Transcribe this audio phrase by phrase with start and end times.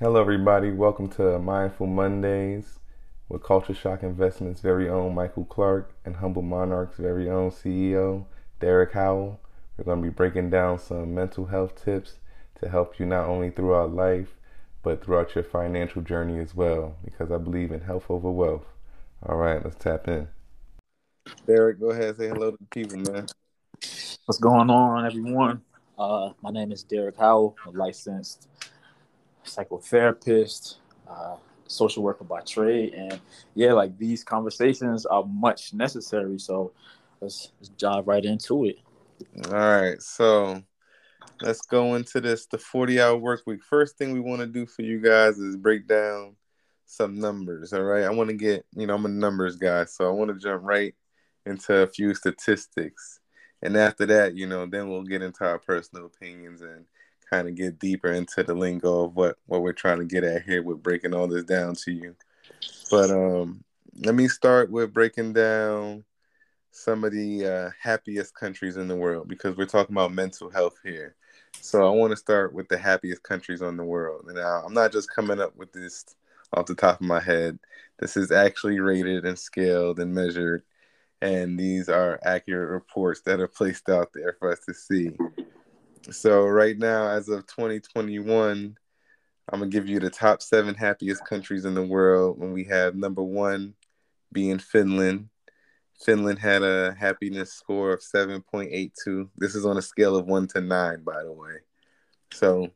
[0.00, 0.72] Hello, everybody.
[0.72, 2.80] Welcome to Mindful Mondays
[3.28, 8.24] with Culture Shock Investments' very own Michael Clark and Humble Monarch's very own CEO,
[8.58, 9.38] Derek Howell.
[9.78, 12.18] We're going to be breaking down some mental health tips
[12.60, 14.34] to help you not only throughout life,
[14.82, 18.66] but throughout your financial journey as well, because I believe in health over wealth.
[19.24, 20.26] All right, let's tap in.
[21.46, 23.26] Derek, go ahead say hello to the people, man.
[24.26, 25.62] What's going on, everyone?
[25.96, 28.48] Uh, my name is Derek Howell, a licensed
[29.44, 30.76] psychotherapist,
[31.08, 33.20] uh, social worker by trade, and
[33.54, 36.38] yeah, like these conversations are much necessary.
[36.38, 36.72] So
[37.20, 38.78] let's, let's dive right into it.
[39.46, 40.62] All right, so
[41.40, 43.62] let's go into this the 40 hour work week.
[43.62, 46.36] First thing we want to do for you guys is break down
[46.86, 47.72] some numbers.
[47.72, 50.30] All right, I want to get you know I'm a numbers guy, so I want
[50.30, 50.94] to jump right
[51.46, 53.20] into a few statistics.
[53.62, 56.84] And after that, you know, then we'll get into our personal opinions and
[57.28, 60.42] kind of get deeper into the lingo of what what we're trying to get at
[60.42, 62.14] here with breaking all this down to you.
[62.90, 63.64] But um,
[64.04, 66.04] let me start with breaking down
[66.70, 70.76] some of the uh, happiest countries in the world because we're talking about mental health
[70.82, 71.14] here.
[71.60, 74.26] So I want to start with the happiest countries on the world.
[74.28, 76.04] And I'm not just coming up with this
[76.52, 77.58] off the top of my head.
[77.98, 80.62] This is actually rated and scaled and measured.
[81.22, 85.12] And these are accurate reports that are placed out there for us to see.
[86.10, 88.76] So right now, as of 2021,
[89.48, 92.38] I'm gonna give you the top seven happiest countries in the world.
[92.38, 93.74] When we have number one
[94.32, 95.28] being Finland.
[96.04, 99.30] Finland had a happiness score of 7.82.
[99.38, 101.58] This is on a scale of one to nine, by the way.
[102.32, 102.68] So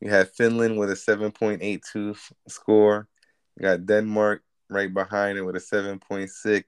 [0.00, 2.18] you have Finland with a 7.82
[2.48, 3.08] score.
[3.56, 6.64] You got Denmark right behind it with a 7.6.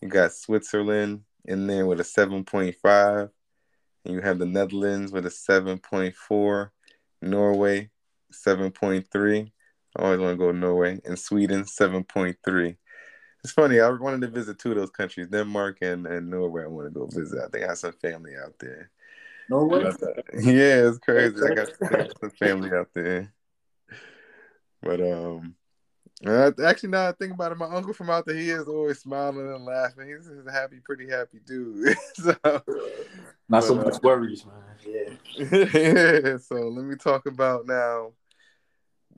[0.00, 3.30] You got Switzerland in there with a 7.5.
[4.04, 6.70] And you have the Netherlands with a 7.4,
[7.22, 7.90] Norway
[8.32, 9.52] 7.3.
[9.96, 11.00] I always want to go to Norway.
[11.04, 12.76] And Sweden 7.3.
[13.44, 13.80] It's funny.
[13.80, 16.64] I wanted to visit two of those countries, Denmark and, and Norway.
[16.64, 17.40] I want to go visit.
[17.40, 18.90] I think I have some family out there.
[19.48, 19.82] Norway?
[20.34, 21.36] Yeah, it's crazy.
[21.44, 21.68] I got
[22.20, 23.32] some family out there.
[24.82, 25.56] But um,
[26.26, 29.00] uh, actually, now I think about it, my uncle from out there, he is always
[29.00, 30.08] smiling and laughing.
[30.08, 31.96] He's a happy, pretty happy dude.
[32.14, 32.36] so,
[33.48, 34.56] Not so much uh, worries, man.
[34.86, 35.56] Yeah.
[35.74, 36.36] yeah.
[36.38, 38.12] So let me talk about now.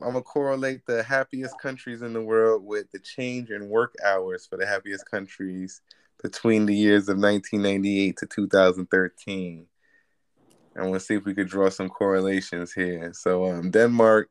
[0.00, 4.46] I'm gonna correlate the happiest countries in the world with the change in work hours
[4.46, 5.80] for the happiest countries
[6.22, 9.66] between the years of 1998 to 2013.
[10.74, 13.12] And we'll see if we could draw some correlations here.
[13.14, 14.28] So um, Denmark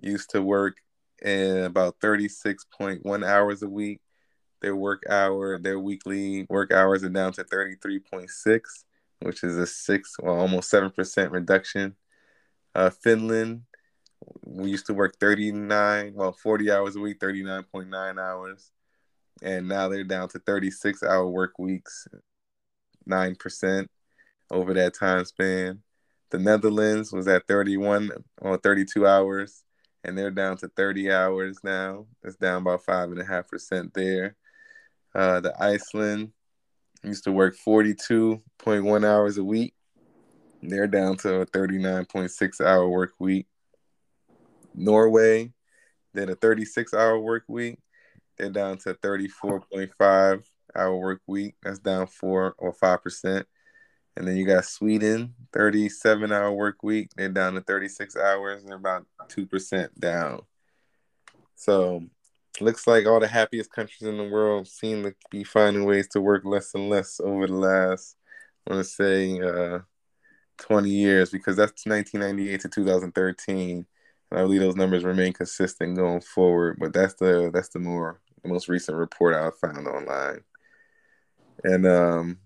[0.00, 0.81] used to work
[1.22, 4.00] and about 36.1 hours a week.
[4.60, 8.60] Their work hour, their weekly work hours are down to 33.6,
[9.20, 11.96] which is a six, well, almost seven percent reduction.
[12.74, 13.62] Uh, Finland,
[14.44, 18.70] we used to work 39, well, 40 hours a week, 39.9 hours,
[19.42, 22.06] and now they're down to 36 hour work weeks,
[23.04, 23.90] nine percent
[24.48, 25.82] over that time span.
[26.30, 29.64] The Netherlands was at 31 or 32 hours
[30.04, 32.06] and they're down to 30 hours now.
[32.22, 34.36] It's down about five and a half percent there.
[35.14, 36.32] Uh, the Iceland
[37.02, 39.74] used to work 42.1 hours a week.
[40.62, 43.46] They're down to a 39.6 hour work week.
[44.74, 45.52] Norway
[46.14, 47.78] did a 36 hour work week.
[48.38, 51.56] They're down to 34.5 hour work week.
[51.62, 53.46] That's down four or five percent.
[54.16, 57.10] And then you got Sweden, 37 hour work week.
[57.16, 58.62] They're down to 36 hours.
[58.62, 60.42] And they're about 2% down.
[61.54, 62.04] So
[62.60, 66.20] looks like all the happiest countries in the world seem to be finding ways to
[66.20, 68.16] work less and less over the last,
[68.66, 69.80] I want to say, uh,
[70.58, 73.86] 20 years because that's 1998 to 2013.
[74.30, 76.76] And I believe those numbers remain consistent going forward.
[76.78, 80.42] But that's the that's the more the most recent report I found online.
[81.64, 82.38] And um,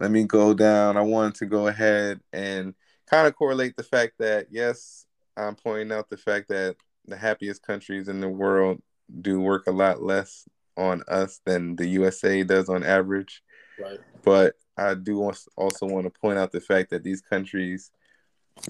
[0.00, 0.96] let me go down.
[0.96, 2.74] I wanted to go ahead and
[3.06, 5.04] kind of correlate the fact that, yes,
[5.36, 8.82] I'm pointing out the fact that the happiest countries in the world
[9.20, 13.42] do work a lot less on us than the USA does on average.
[13.78, 13.98] Right.
[14.22, 17.90] But I do also want to point out the fact that these countries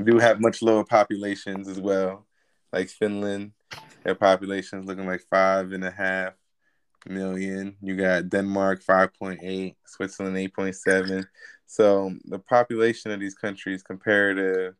[0.02, 2.26] do have much lower populations as well.
[2.72, 3.52] Like Finland,
[4.02, 6.34] their population is looking like five and a half
[7.08, 7.76] million.
[7.80, 11.24] You got Denmark 5.8, Switzerland 8.7.
[11.66, 14.74] So the population of these countries compared to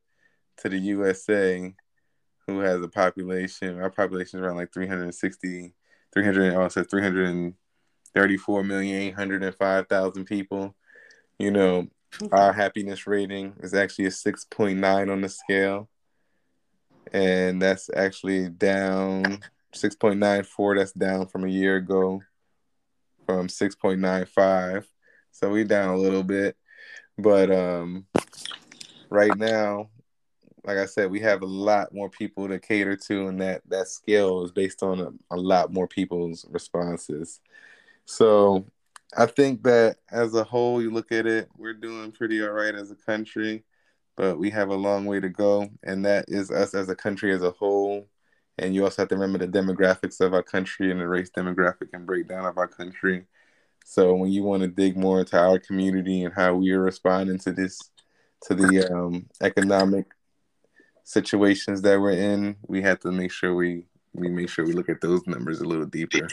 [0.58, 1.72] to the USA,
[2.46, 5.75] who has a population, our population is around like 360,
[6.12, 10.75] 300, also 334 million, 805,000 people.
[11.38, 11.88] You know,
[12.32, 15.88] our happiness rating is actually a 6.9 on the scale.
[17.12, 19.40] and that's actually down
[19.75, 20.78] 6.94.
[20.78, 22.22] That's down from a year ago
[23.26, 24.87] from 6.95.
[25.31, 26.56] So we down a little bit.
[27.19, 28.06] But um
[29.11, 29.90] right now,
[30.64, 33.88] like I said, we have a lot more people to cater to, and that that
[33.88, 37.40] scale is based on a, a lot more people's responses.
[38.05, 38.66] So
[39.16, 42.75] I think that as a whole, you look at it, we're doing pretty all right
[42.75, 43.64] as a country,
[44.16, 47.32] but we have a long way to go, and that is us as a country
[47.32, 48.06] as a whole.
[48.58, 51.88] And you also have to remember the demographics of our country and the race demographic
[51.93, 53.25] and breakdown of our country.
[53.85, 57.38] So when you want to dig more into our community and how we are responding
[57.38, 57.81] to this,
[58.43, 60.06] to the um, economic
[61.05, 64.88] situations that we're in, we have to make sure we we make sure we look
[64.88, 66.29] at those numbers a little deeper.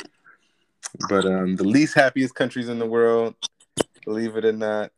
[1.09, 3.35] But um, the least happiest countries in the world,
[4.05, 4.91] believe it or not,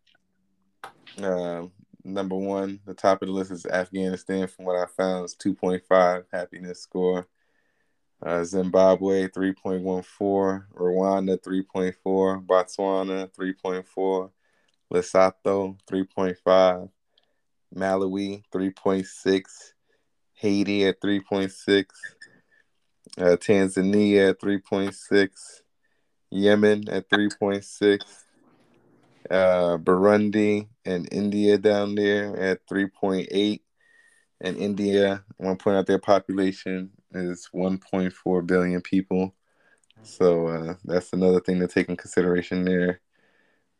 [1.22, 1.66] uh,
[2.04, 4.48] number one, the top of the list is Afghanistan.
[4.48, 7.28] From what I found, is 2.5 happiness score.
[8.22, 14.32] Uh, Zimbabwe 3.14, Rwanda 3.4, Botswana 3.4,
[14.92, 16.90] Lesotho 3.5,
[17.74, 19.44] Malawi 3.6,
[20.34, 21.86] Haiti at 3.6,
[23.18, 25.30] uh, Tanzania at 3.6,
[26.30, 28.00] Yemen at 3.6,
[29.30, 33.62] uh, Burundi and India down there at 3.8.
[34.42, 39.36] And India, to point out their population is 1.4 billion people.
[40.02, 43.02] So uh, that's another thing to take in consideration there.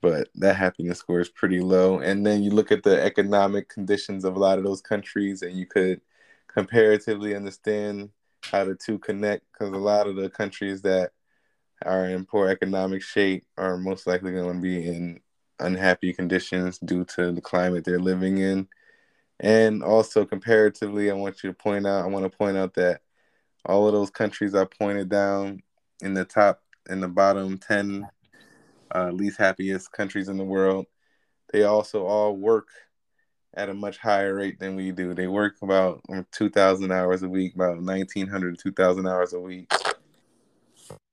[0.02, 2.00] But that happiness score is pretty low.
[2.00, 5.58] And then you look at the economic conditions of a lot of those countries, and
[5.58, 6.02] you could
[6.48, 8.10] comparatively understand
[8.52, 11.12] how the two connect because a lot of the countries that
[11.86, 15.20] are in poor economic shape are most likely going to be in
[15.60, 18.68] unhappy conditions due to the climate they're living in.
[19.40, 23.02] And also comparatively, I want you to point out, I want to point out that
[23.66, 25.62] all of those countries I pointed down
[26.02, 28.08] in the top, in the bottom 10
[28.94, 30.88] uh, least happiest countries in the world,
[31.52, 32.68] they also all work
[33.54, 35.14] at a much higher rate than we do.
[35.14, 36.02] They work about
[36.32, 39.72] 2,000 hours a week, about 1,900 to 2,000 hours a week.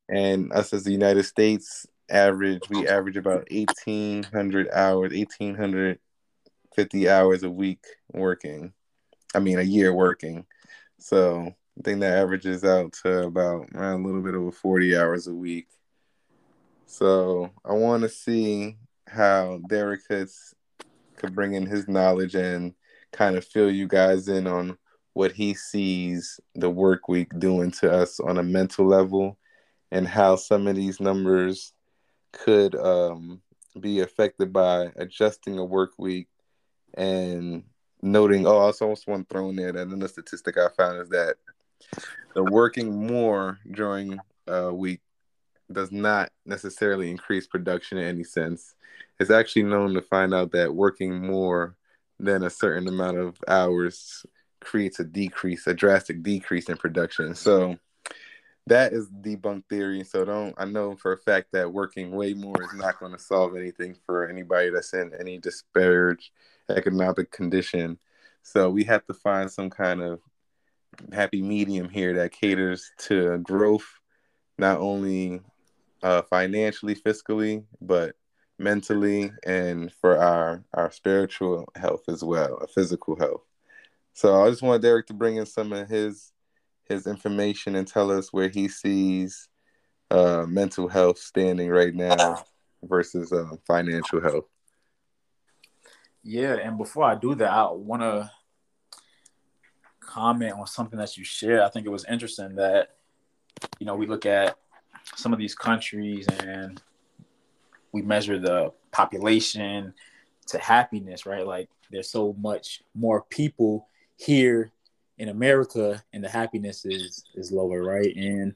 [0.08, 7.50] And us as the United States average, we average about 1,800 hours, 1,850 hours a
[7.50, 8.72] week working.
[9.34, 10.46] I mean, a year working.
[10.98, 15.26] So I think that averages out to about around a little bit over 40 hours
[15.26, 15.68] a week.
[16.86, 18.76] So I want to see
[19.06, 20.54] how Derek has
[21.16, 22.74] could bring in his knowledge and
[23.12, 24.76] kind of fill you guys in on
[25.14, 29.38] what he sees the work week doing to us on a mental level
[29.90, 31.72] and how some of these numbers
[32.44, 33.40] could um,
[33.78, 36.28] be affected by adjusting a work week
[36.94, 37.64] and
[38.02, 41.08] noting oh I also want to throw in there that another statistic I found is
[41.10, 41.36] that
[42.34, 45.00] the working more during a week
[45.70, 48.74] does not necessarily increase production in any sense.
[49.18, 51.76] It's actually known to find out that working more
[52.18, 54.24] than a certain amount of hours
[54.60, 57.34] creates a decrease, a drastic decrease in production.
[57.34, 57.78] So
[58.66, 60.02] that is debunked theory.
[60.04, 63.18] So don't I know for a fact that working way more is not going to
[63.18, 66.30] solve anything for anybody that's in any disparaged
[66.68, 67.98] economic condition.
[68.42, 70.20] So we have to find some kind of
[71.12, 73.86] happy medium here that caters to growth,
[74.58, 75.40] not only
[76.02, 78.14] uh, financially, fiscally, but
[78.58, 83.42] mentally and for our our spiritual health as well, our physical health.
[84.12, 86.32] So I just want Derek to bring in some of his
[86.88, 89.48] his information and tell us where he sees
[90.10, 92.44] uh, mental health standing right now
[92.82, 94.44] versus uh, financial health.
[96.22, 98.30] Yeah, and before I do that, I want to
[100.00, 101.60] comment on something that you shared.
[101.60, 102.96] I think it was interesting that
[103.78, 104.56] you know we look at
[105.14, 106.80] some of these countries and
[107.92, 109.94] we measure the population
[110.48, 111.46] to happiness, right?
[111.46, 114.72] Like there's so much more people here
[115.18, 118.14] in America and the happiness is is lower, right?
[118.16, 118.54] And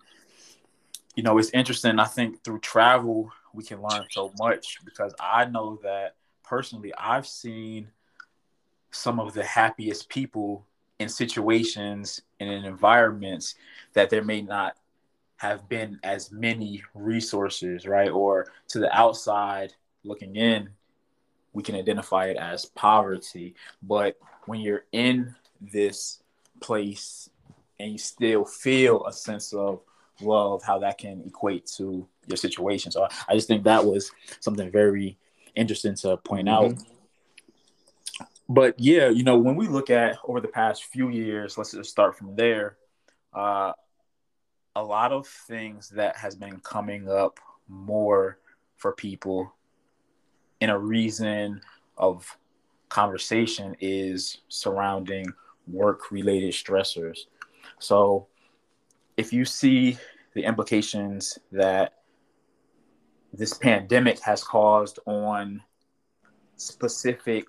[1.15, 1.99] you know, it's interesting.
[1.99, 6.15] I think through travel we can learn so much because I know that
[6.45, 7.89] personally I've seen
[8.91, 10.67] some of the happiest people
[10.99, 13.55] in situations and in environments
[13.95, 14.77] that there may not
[15.37, 18.11] have been as many resources, right?
[18.11, 19.73] Or to the outside
[20.05, 20.69] looking in,
[21.53, 23.55] we can identify it as poverty.
[23.83, 26.20] But when you're in this
[26.61, 27.29] place
[27.79, 29.81] and you still feel a sense of
[30.21, 32.93] love, how that can equate to your situation.
[32.93, 35.19] So I just think that was something very
[35.55, 36.75] interesting to point mm-hmm.
[36.75, 38.27] out.
[38.49, 41.91] but yeah, you know, when we look at over the past few years, let's just
[41.91, 42.77] start from there.
[43.33, 43.73] Uh,
[44.77, 48.39] a lot of things that has been coming up more
[48.77, 49.53] for people
[50.61, 51.61] in a reason
[51.97, 52.37] of
[52.89, 55.27] conversation is surrounding
[55.73, 57.21] work related stressors.
[57.79, 58.27] So
[59.17, 59.99] if you see
[60.35, 61.95] the implications that
[63.33, 65.63] this pandemic has caused on
[66.57, 67.49] specific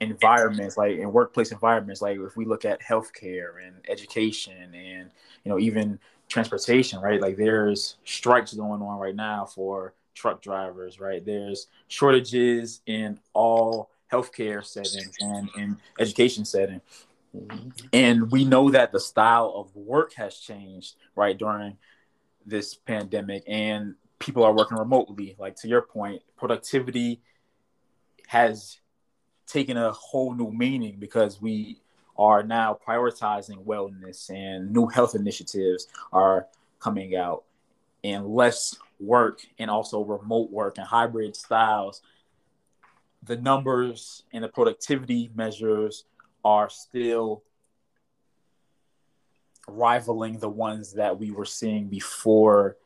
[0.00, 5.10] environments like in workplace environments like if we look at healthcare and education and
[5.44, 5.98] you know even
[6.28, 12.80] transportation right like there's strikes going on right now for truck drivers right there's shortages
[12.86, 16.80] in all healthcare settings and in education setting.
[17.92, 21.76] And we know that the style of work has changed right during
[22.46, 25.36] this pandemic and people are working remotely.
[25.38, 27.20] Like to your point productivity
[28.28, 28.78] has
[29.46, 31.80] taken a whole new meaning because we
[32.16, 36.46] are now prioritizing wellness and new health initiatives are
[36.80, 37.44] coming out
[38.04, 42.02] and less work and also remote work and hybrid styles
[43.22, 46.04] the numbers and the productivity measures
[46.44, 47.42] are still
[49.68, 52.76] rivaling the ones that we were seeing before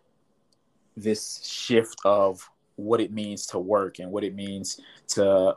[0.97, 5.57] this shift of what it means to work and what it means to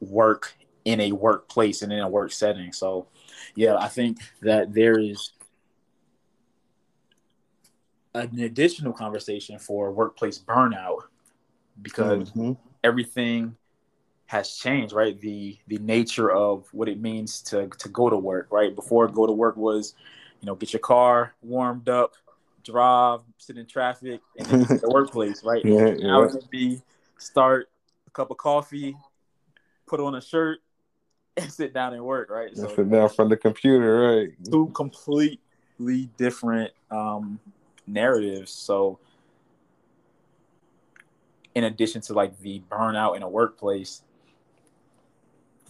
[0.00, 2.72] work in a workplace and in a work setting.
[2.72, 3.06] So,
[3.54, 5.32] yeah, I think that there is
[8.14, 11.02] an additional conversation for workplace burnout
[11.82, 12.52] because mm-hmm.
[12.82, 13.56] everything
[14.28, 15.18] has changed, right?
[15.18, 18.74] The the nature of what it means to to go to work, right?
[18.76, 19.94] Before go to work was,
[20.40, 22.14] you know, get your car warmed up,
[22.62, 25.64] drive, sit in traffic, and then the workplace, right?
[25.64, 26.26] Yeah, now yeah.
[26.26, 26.82] it would be
[27.16, 27.70] start
[28.06, 28.94] a cup of coffee,
[29.86, 30.58] put on a shirt,
[31.38, 32.54] and sit down and work, right?
[32.54, 34.28] So sit down from the computer, right?
[34.44, 37.40] Two completely different um,
[37.86, 38.50] narratives.
[38.50, 38.98] So,
[41.54, 44.02] in addition to like the burnout in a workplace,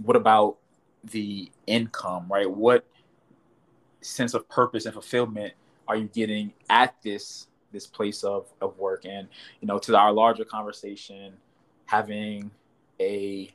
[0.02, 0.58] what about
[1.04, 2.50] the income, right?
[2.50, 2.84] What
[4.00, 5.54] sense of purpose and fulfillment
[5.86, 9.04] are you getting at this this place of, of work?
[9.04, 9.28] And
[9.60, 11.34] you know, to our larger conversation,
[11.86, 12.50] having
[13.00, 13.50] a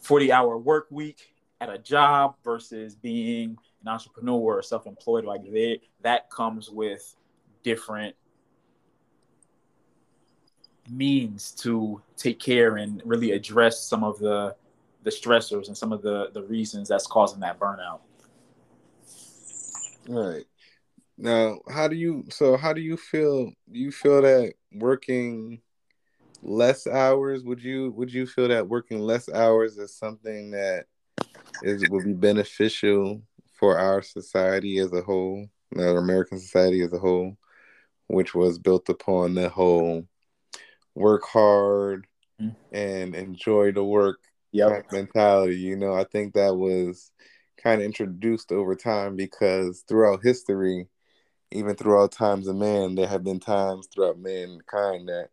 [0.00, 5.80] 40 hour work week at a job versus being an entrepreneur or self-employed like they,
[6.02, 7.14] that comes with
[7.62, 8.14] different
[10.90, 14.54] means to take care and really address some of the
[15.02, 18.00] the stressors and some of the the reasons that's causing that burnout
[20.08, 20.44] right
[21.16, 25.60] now how do you so how do you feel do you feel that working
[26.42, 30.86] less hours would you would you feel that working less hours is something that
[31.62, 33.20] is would be beneficial
[33.52, 37.36] for our society as a whole our american society as a whole
[38.06, 40.04] which was built upon the whole
[40.94, 42.06] work hard
[42.40, 42.74] mm-hmm.
[42.74, 44.18] and enjoy the work
[44.52, 44.86] yep.
[44.92, 47.12] mentality you know i think that was
[47.62, 50.88] kind of introduced over time because throughout history
[51.52, 55.28] even throughout times of man there have been times throughout mankind that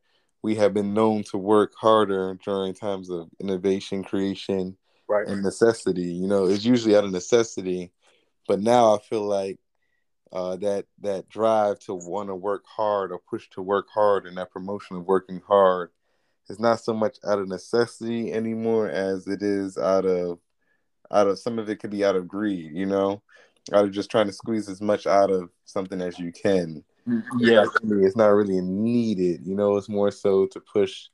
[0.47, 5.27] we have been known to work harder during times of innovation, creation, right.
[5.27, 6.13] and necessity.
[6.13, 7.91] You know, it's usually out of necessity,
[8.47, 9.59] but now I feel like
[10.31, 14.37] uh, that that drive to want to work hard or push to work hard and
[14.37, 15.89] that promotion of working hard
[16.49, 20.39] is not so much out of necessity anymore as it is out of
[21.11, 22.71] out of some of it could be out of greed.
[22.73, 23.21] You know,
[23.73, 26.83] out of just trying to squeeze as much out of something as you can.
[27.39, 27.65] Yeah.
[27.83, 29.77] It's not really needed you know?
[29.77, 31.07] It's more so to push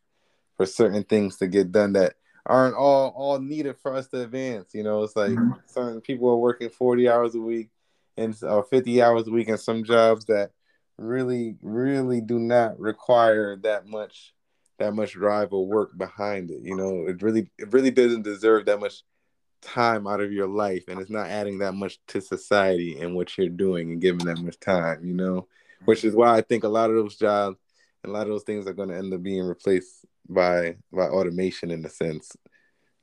[0.58, 4.74] for certain things to get done that aren't all all needed for us to advance
[4.74, 5.04] you know?
[5.04, 5.52] It's like mm-hmm.
[5.66, 7.70] certain people are working 40 hours a week
[8.18, 10.52] and or 50 hours a week in some jobs that
[10.98, 14.33] really really do not require that much
[14.80, 17.06] that much drive or work behind it you know?
[17.08, 19.04] It really it really doesn't deserve that much
[19.62, 23.38] time out of your life and it's not adding that much to society and what
[23.38, 25.48] you're doing and giving that much time you know?
[25.86, 27.58] Which is why I think a lot of those jobs
[28.04, 31.04] and a lot of those things are going to end up being replaced by by
[31.04, 32.36] automation in a sense,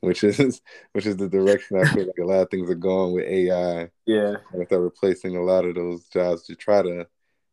[0.00, 0.60] which is
[0.92, 3.90] which is the direction I feel like a lot of things are going with AI.
[4.06, 7.06] Yeah, and start replacing a lot of those jobs to try to,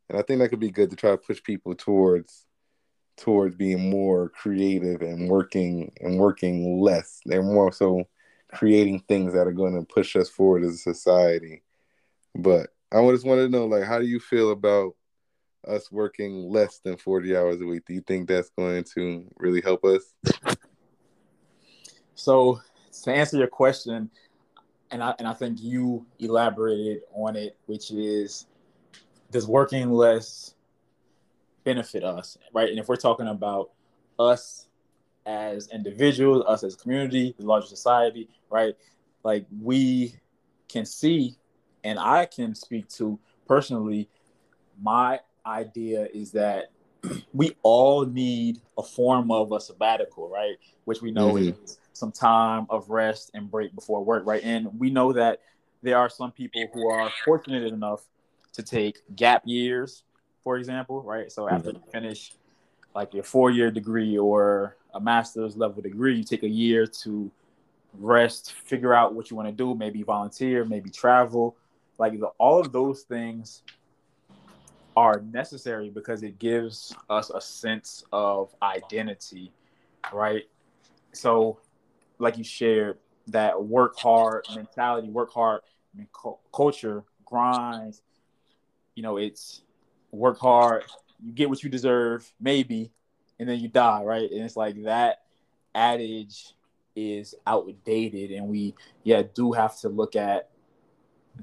[0.10, 2.46] and I think that could be good to try to push people towards
[3.18, 7.20] towards being more creative and working and working less.
[7.26, 8.08] They're more so
[8.54, 11.64] creating things that are going to push us forward as a society.
[12.36, 14.94] But I just want to know, like, how do you feel about
[15.68, 19.60] us working less than 40 hours a week do you think that's going to really
[19.60, 20.14] help us
[22.16, 22.62] So
[23.04, 24.10] to answer your question,
[24.92, 28.48] and I and I think you elaborated on it, which is
[29.32, 30.56] does working less
[31.68, 32.70] benefit us, right?
[32.70, 33.72] And if we're talking about
[34.18, 34.68] us
[35.26, 38.74] as individuals, us as community, the larger society, right?
[39.26, 40.16] Like we
[40.70, 41.36] can see,
[41.84, 43.20] and I can speak to
[43.50, 44.08] personally,
[44.82, 46.72] my idea is that
[47.34, 50.56] we all need a form of a sabbatical, right?
[50.86, 51.62] Which we know mm-hmm.
[51.66, 54.42] is some time of rest and break before work, right?
[54.42, 55.42] And we know that
[55.84, 58.06] there are some people who are fortunate enough
[58.54, 60.04] to take gap years,
[60.48, 61.30] for example, right?
[61.30, 61.84] So after mm-hmm.
[61.84, 62.32] you finish
[62.96, 67.30] like your four year degree or a master's level degree, you take a year to
[68.00, 71.58] rest, figure out what you want to do, maybe volunteer, maybe travel.
[71.98, 73.64] Like the, all of those things
[74.96, 79.52] are necessary because it gives us a sense of identity,
[80.14, 80.44] right?
[81.12, 81.60] So,
[82.20, 85.60] like you shared, that work hard mentality, work hard
[85.94, 88.00] I mean, cu- culture, grind.
[88.96, 89.64] You know, it's
[90.12, 90.84] work hard,
[91.24, 92.92] you get what you deserve, maybe,
[93.40, 94.30] and then you die, right?
[94.30, 95.24] And it's like that
[95.76, 96.54] adage
[96.96, 100.50] is outdated, and we, yeah, do have to look at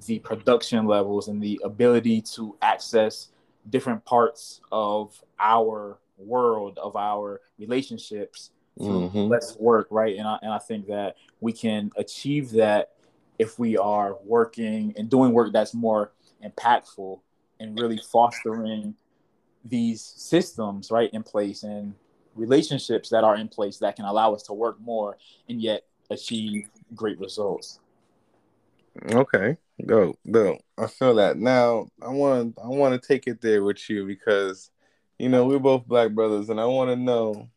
[0.06, 3.28] the production levels and the ability to access
[3.70, 9.30] different parts of our world, of our relationships mm-hmm.
[9.30, 10.16] let's work, right?
[10.16, 12.92] And I, and I think that we can achieve that
[13.38, 16.12] if we are working and doing work that's more
[16.44, 17.20] impactful
[17.60, 18.94] and really fostering
[19.64, 21.94] these systems right in place and
[22.34, 25.16] relationships that are in place that can allow us to work more
[25.48, 27.80] and yet achieve great results.
[29.10, 29.56] Okay,
[29.86, 30.58] go go.
[30.78, 31.36] I feel that.
[31.36, 34.70] Now I want I want to take it there with you because
[35.18, 37.48] you know we're both black brothers, and I want to know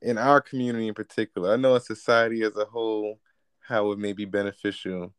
[0.00, 1.52] in our community in particular.
[1.52, 3.20] I know in society as a whole
[3.60, 5.14] how it may be beneficial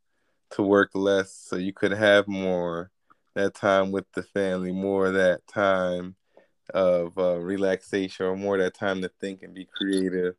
[0.52, 2.92] to work less so you could have more
[3.36, 6.16] that time with the family, more that time
[6.74, 10.36] of uh, relaxation, or more that time to think and be creative.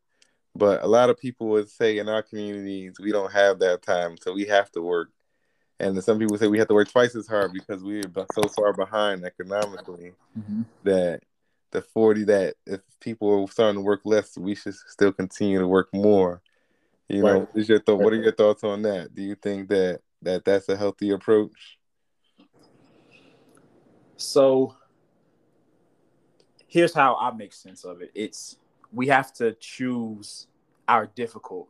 [0.56, 4.16] But a lot of people would say in our communities, we don't have that time,
[4.20, 5.10] so we have to work.
[5.80, 8.72] And some people say we have to work twice as hard because we're so far
[8.72, 10.62] behind economically mm-hmm.
[10.84, 11.20] that
[11.72, 15.66] the 40 that if people are starting to work less, we should still continue to
[15.66, 16.40] work more.
[17.08, 17.34] You right.
[17.34, 17.98] know, is your thought?
[18.00, 19.14] What are your thoughts on that?
[19.14, 21.78] Do you think that that that's a healthy approach?
[24.24, 24.76] So
[26.66, 28.10] here's how I make sense of it.
[28.14, 28.56] It's
[28.92, 30.46] we have to choose
[30.88, 31.68] our difficult.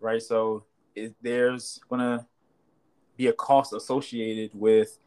[0.00, 0.22] Right?
[0.22, 0.64] So
[1.22, 2.26] there's gonna
[3.16, 4.98] be a cost associated with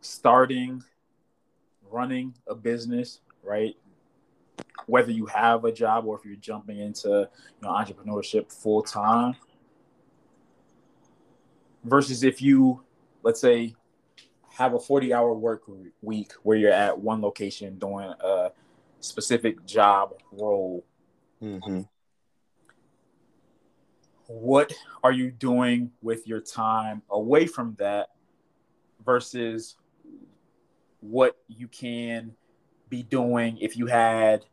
[0.00, 0.82] starting
[1.90, 3.74] running a business, right?
[4.86, 7.28] Whether you have a job or if you're jumping into you
[7.62, 9.34] know entrepreneurship full time
[11.84, 12.82] versus if you
[13.22, 13.74] let's say
[14.56, 15.64] have a 40 hour work
[16.00, 18.50] week where you're at one location doing a
[19.00, 20.82] specific job role.
[21.42, 21.82] Mm-hmm.
[24.28, 24.72] What
[25.04, 28.08] are you doing with your time away from that
[29.04, 29.76] versus
[31.00, 32.32] what you can
[32.88, 34.46] be doing if you had,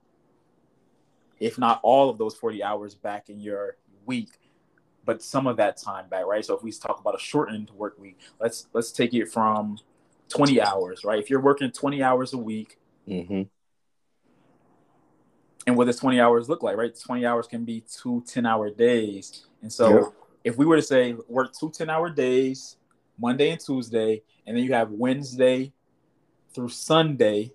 [1.40, 4.32] if not all of those 40 hours back in your week,
[5.06, 6.44] but some of that time back, right?
[6.44, 9.78] So if we talk about a shortened work week, let's let's take it from
[10.36, 11.20] 20 hours, right?
[11.20, 13.44] If you're working 20 hours a week, mm-hmm.
[15.68, 16.98] and what does 20 hours look like, right?
[16.98, 19.46] 20 hours can be two 10 hour days.
[19.62, 20.04] And so yep.
[20.44, 22.78] if we were to say work two 10 hour days,
[23.18, 25.72] Monday and Tuesday, and then you have Wednesday
[26.54, 27.52] through Sunday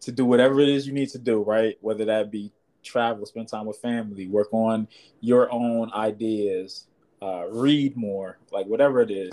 [0.00, 1.76] to do whatever it is you need to do, right?
[1.80, 4.88] Whether that be travel, spend time with family, work on
[5.20, 6.86] your own ideas,
[7.20, 9.30] uh, read more, like whatever it is.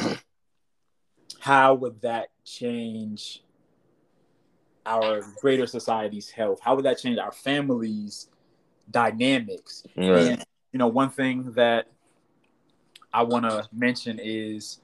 [1.46, 3.44] How would that change
[4.84, 6.60] our greater society's health?
[6.60, 8.30] How would that change our families'
[8.90, 9.84] dynamics?
[9.96, 10.10] Right.
[10.30, 11.86] And, you know, one thing that
[13.14, 14.80] I want to mention is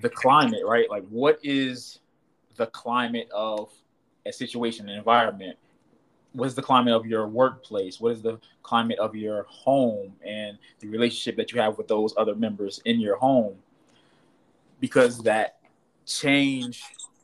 [0.00, 0.88] the climate, right?
[0.88, 1.98] Like, what is
[2.56, 3.70] the climate of
[4.24, 5.58] a situation, an environment?
[6.32, 8.00] What is the climate of your workplace?
[8.00, 12.14] What is the climate of your home and the relationship that you have with those
[12.16, 13.56] other members in your home?
[14.80, 15.58] Because that
[16.04, 16.82] change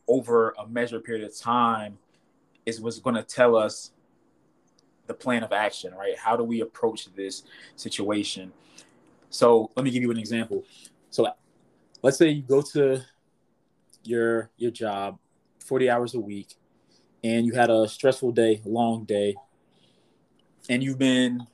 [0.08, 1.98] over a measured period of time
[2.66, 3.92] is what's going to tell us
[5.06, 6.16] the plan of action, right?
[6.16, 7.42] How do we approach this
[7.76, 8.52] situation?
[9.30, 10.64] So let me give you an example.
[11.10, 11.26] So
[12.02, 13.00] let's say you go to
[14.04, 15.18] your your job
[15.60, 16.54] 40 hours a week
[17.22, 19.36] and you had a stressful day long day
[20.68, 21.46] and you've been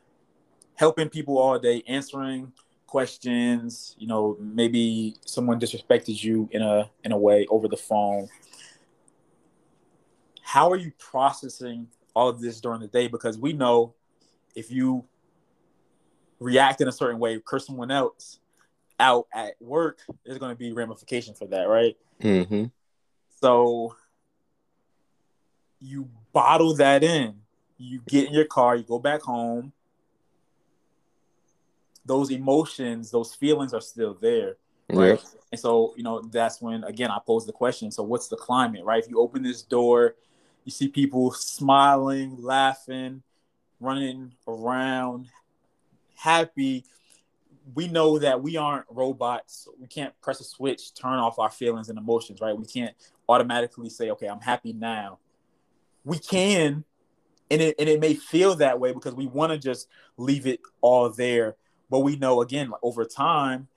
[0.75, 2.53] helping people all day, answering
[2.89, 3.95] questions.
[3.99, 8.29] You know, maybe someone disrespected you in a in a way over the phone.
[10.43, 13.07] How are you processing all of this during the day?
[13.07, 13.95] Because we know
[14.57, 15.05] if you
[16.41, 18.41] react in a certain way, curse someone else
[18.99, 21.97] out at work, there's going to be ramification for that, right?
[22.21, 22.65] Mm-hmm.
[23.41, 23.95] So
[25.81, 27.35] you bottle that in.
[27.77, 29.73] You get in your car, you go back home.
[32.09, 34.57] Those emotions, those feelings are still there,
[34.89, 35.11] right?
[35.11, 35.21] Yep.
[35.53, 37.91] And so, you know, that's when again I pose the question.
[37.91, 39.03] So, what's the climate, right?
[39.03, 40.15] If you open this door,
[40.65, 43.23] you see people smiling, laughing,
[43.81, 45.29] running around,
[46.17, 46.85] happy.
[47.75, 49.69] We know that we aren't robots.
[49.79, 52.57] We can't press a switch, turn off our feelings and emotions, right?
[52.57, 52.95] We can't
[53.29, 55.19] automatically say, okay, I'm happy now.
[56.05, 56.85] We can,
[57.51, 60.61] and it, and it may feel that way because we want to just leave it
[60.81, 61.57] all there.
[61.91, 63.69] But we know again, over time,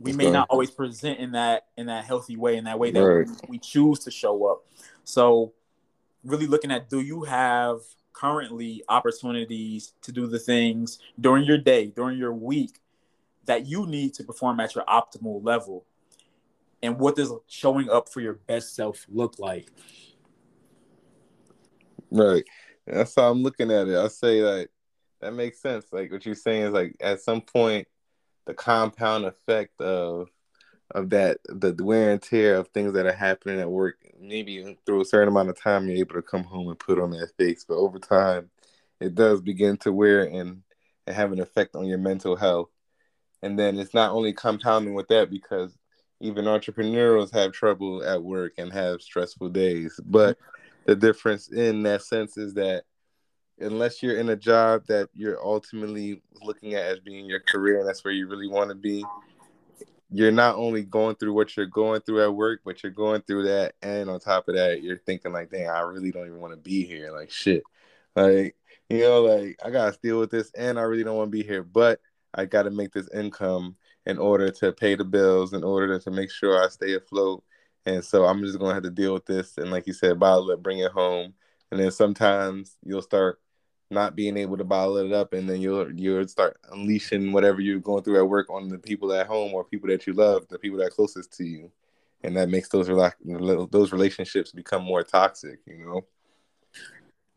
[0.00, 3.02] we may not always present in that in that healthy way, in that way that
[3.02, 3.26] right.
[3.26, 4.64] we, we choose to show up.
[5.04, 5.52] So
[6.24, 7.80] really looking at do you have
[8.12, 12.80] currently opportunities to do the things during your day, during your week
[13.46, 15.84] that you need to perform at your optimal level?
[16.82, 19.72] And what does showing up for your best self look like?
[22.10, 22.44] Right.
[22.86, 23.96] That's how I'm looking at it.
[23.96, 24.70] I say like
[25.20, 25.86] that makes sense.
[25.92, 27.88] Like what you're saying is like at some point
[28.46, 30.28] the compound effect of
[30.92, 35.02] of that the wear and tear of things that are happening at work maybe through
[35.02, 37.64] a certain amount of time you're able to come home and put on that face.
[37.68, 38.50] But over time
[39.00, 40.62] it does begin to wear and,
[41.06, 42.70] and have an effect on your mental health.
[43.42, 45.76] And then it's not only compounding with that because
[46.20, 50.00] even entrepreneurs have trouble at work and have stressful days.
[50.04, 50.38] But
[50.86, 52.84] the difference in that sense is that
[53.60, 57.88] unless you're in a job that you're ultimately looking at as being your career and
[57.88, 59.04] that's where you really want to be
[60.10, 63.44] you're not only going through what you're going through at work, but you're going through
[63.44, 66.52] that, and on top of that, you're thinking like, "Dang, I really don't even want
[66.54, 67.62] to be here." Like, shit,
[68.16, 68.56] like
[68.88, 71.42] you know, like I gotta deal with this, and I really don't want to be
[71.42, 72.00] here, but
[72.34, 76.10] I got to make this income in order to pay the bills, in order to
[76.10, 77.44] make sure I stay afloat.
[77.86, 80.50] And so I'm just gonna have to deal with this, and like you said, bottle
[80.50, 81.34] it, bring it home,
[81.70, 83.40] and then sometimes you'll start
[83.90, 87.78] not being able to bottle it up, and then you'll you'll start unleashing whatever you're
[87.78, 90.58] going through at work on the people at home or people that you love, the
[90.58, 91.70] people that are closest to you,
[92.22, 92.88] and that makes those
[93.70, 95.60] those relationships become more toxic.
[95.66, 96.04] You know.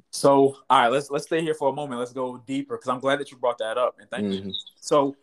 [0.10, 2.00] So, all right, let's let's stay here for a moment.
[2.00, 4.50] Let's go deeper because I'm glad that you brought that up, and thank mm-hmm.
[4.50, 4.56] you.
[4.76, 5.16] So,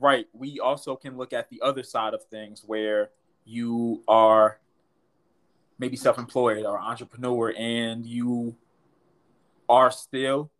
[0.00, 3.10] right, we also can look at the other side of things where
[3.44, 4.60] you are
[5.80, 8.54] maybe self-employed or entrepreneur, and you
[9.68, 10.50] are still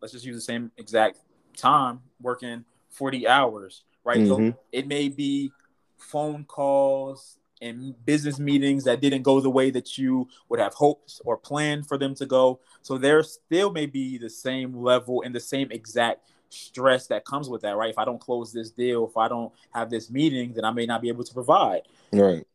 [0.00, 1.18] let's just use the same exact
[1.56, 4.18] time working 40 hours, right?
[4.18, 4.48] Mm-hmm.
[4.50, 5.52] So it may be
[5.98, 11.20] phone calls and business meetings that didn't go the way that you would have hoped
[11.24, 12.60] or planned for them to go.
[12.82, 17.48] So there still may be the same level and the same exact stress that comes
[17.48, 17.90] with that, right?
[17.90, 20.86] If I don't close this deal, if I don't have this meeting, then I may
[20.86, 21.82] not be able to provide.
[22.12, 22.46] Right.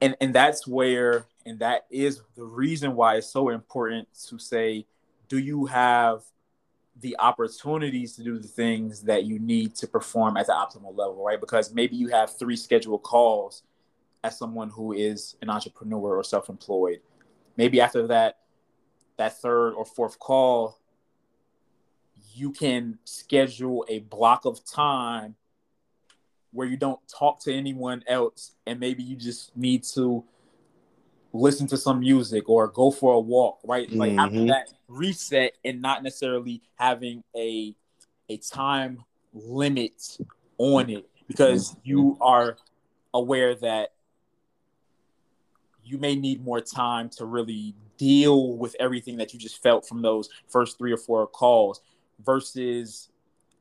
[0.00, 4.86] And and that's where and that is the reason why it's so important to say
[5.30, 6.22] do you have
[7.00, 11.24] the opportunities to do the things that you need to perform at the optimal level,
[11.24, 11.40] right?
[11.40, 13.62] Because maybe you have three scheduled calls
[14.22, 17.00] as someone who is an entrepreneur or self-employed.
[17.56, 18.40] Maybe after that,
[19.16, 20.78] that third or fourth call,
[22.34, 25.36] you can schedule a block of time
[26.52, 30.24] where you don't talk to anyone else and maybe you just need to
[31.32, 33.90] listen to some music or go for a walk, right?
[33.92, 34.18] Like mm-hmm.
[34.18, 37.74] having that reset and not necessarily having a
[38.28, 40.18] a time limit
[40.58, 41.80] on it because mm-hmm.
[41.84, 42.56] you are
[43.14, 43.92] aware that
[45.84, 50.00] you may need more time to really deal with everything that you just felt from
[50.00, 51.80] those first three or four calls
[52.24, 53.08] versus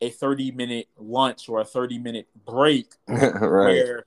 [0.02, 3.42] a 30 minute lunch or a 30 minute break right.
[3.42, 4.06] where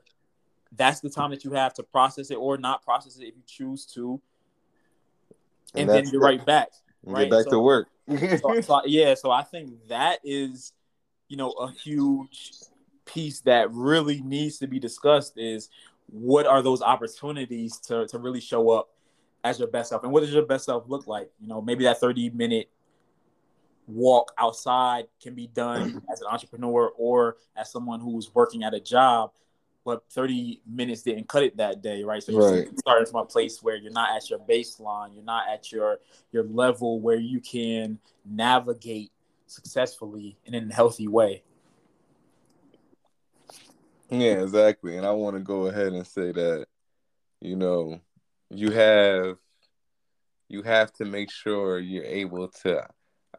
[0.76, 3.42] that's the time that you have to process it or not process it if you
[3.46, 4.20] choose to.
[5.74, 6.68] And, and then you're right back.
[7.04, 7.22] Right?
[7.22, 7.88] Get back so, to work.
[8.40, 10.72] so, so, yeah, so I think that is,
[11.28, 12.52] you know, a huge
[13.04, 15.68] piece that really needs to be discussed is
[16.06, 18.90] what are those opportunities to, to really show up
[19.44, 21.84] as your best self and what does your best self look like you know maybe
[21.84, 22.70] that 30 minute
[23.86, 28.80] walk outside can be done as an entrepreneur or as someone who's working at a
[28.80, 29.32] job
[29.84, 32.22] but 30 minutes didn't cut it that day, right?
[32.22, 35.72] So you're starting from a place where you're not at your baseline, you're not at
[35.72, 35.98] your
[36.30, 39.10] your level where you can navigate
[39.46, 41.42] successfully and in a healthy way.
[44.10, 44.96] Yeah, exactly.
[44.96, 46.66] And I want to go ahead and say that,
[47.40, 48.00] you know,
[48.50, 49.38] you have
[50.48, 52.86] you have to make sure you're able to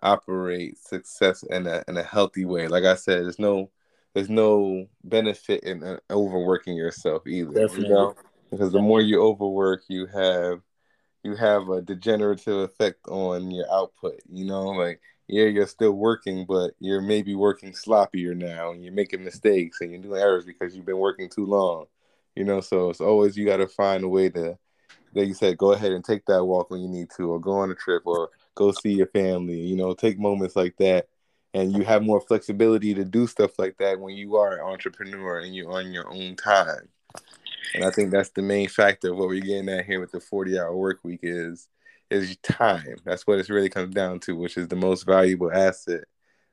[0.01, 2.67] operate success in a in a healthy way.
[2.67, 3.69] Like I said, there's no
[4.13, 7.53] there's no benefit in uh, overworking yourself either.
[7.53, 7.85] Definitely.
[7.85, 8.15] You know,
[8.51, 10.61] because the more you overwork, you have
[11.23, 14.19] you have a degenerative effect on your output.
[14.29, 18.93] You know, like yeah, you're still working, but you're maybe working sloppier now, and you're
[18.93, 21.85] making mistakes and you're doing errors because you've been working too long.
[22.35, 24.57] You know, so it's always you got to find a way to,
[25.13, 27.53] like you said, go ahead and take that walk when you need to, or go
[27.53, 29.59] on a trip, or go see your family.
[29.59, 31.07] You know, take moments like that,
[31.53, 35.39] and you have more flexibility to do stuff like that when you are an entrepreneur
[35.39, 36.89] and you're on your own time.
[37.75, 40.19] And I think that's the main factor of what we're getting at here with the
[40.19, 41.67] 40 hour work week is
[42.09, 42.97] is time.
[43.05, 46.03] That's what it really comes down to, which is the most valuable asset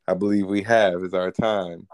[0.06, 1.86] I believe we have is our time.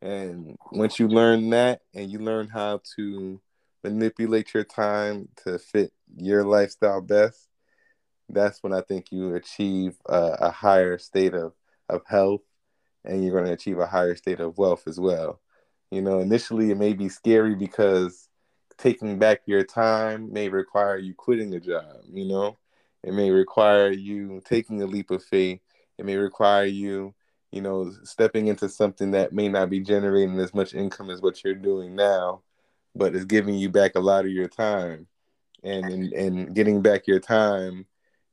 [0.00, 3.40] And once you learn that and you learn how to
[3.82, 7.48] manipulate your time to fit your lifestyle best,
[8.28, 11.54] that's when I think you achieve a, a higher state of,
[11.88, 12.42] of health
[13.08, 15.40] and you're going to achieve a higher state of wealth as well.
[15.90, 18.28] You know, initially it may be scary because
[18.76, 22.56] taking back your time may require you quitting a job, you know?
[23.02, 25.60] It may require you taking a leap of faith.
[25.98, 27.14] It may require you,
[27.52, 31.42] you know, stepping into something that may not be generating as much income as what
[31.42, 32.42] you're doing now,
[32.94, 35.06] but is giving you back a lot of your time.
[35.64, 37.86] And and getting back your time,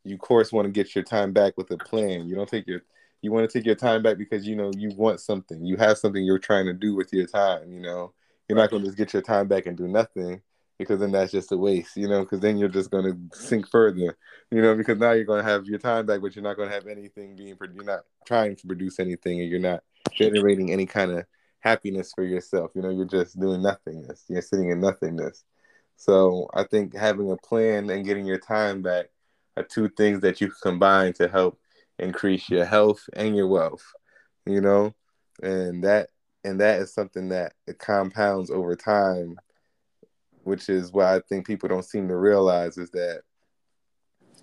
[0.04, 2.28] you of course want to get your time back with a plan.
[2.28, 2.82] You don't take your
[3.26, 5.66] you want to take your time back because you know you want something.
[5.66, 8.14] You have something you're trying to do with your time, you know.
[8.48, 10.42] You're not going to just get your time back and do nothing
[10.78, 13.68] because then that's just a waste, you know, because then you're just going to sink
[13.68, 14.16] further,
[14.52, 16.70] you know, because now you're going to have your time back, but you're not going
[16.70, 19.82] to have anything being, you're not trying to produce anything and you're not
[20.14, 21.26] generating any kind of
[21.60, 22.70] happiness for yourself.
[22.76, 24.26] You know, you're just doing nothingness.
[24.28, 25.44] You're sitting in nothingness.
[25.96, 29.08] So I think having a plan and getting your time back
[29.58, 31.58] are two things that you can combine to help
[32.00, 33.86] increase your health and your wealth,
[34.46, 34.94] you know,
[35.42, 36.10] and that,
[36.44, 39.38] and that is something that it compounds over time
[40.46, 43.24] which is why I think people don't seem to realize is that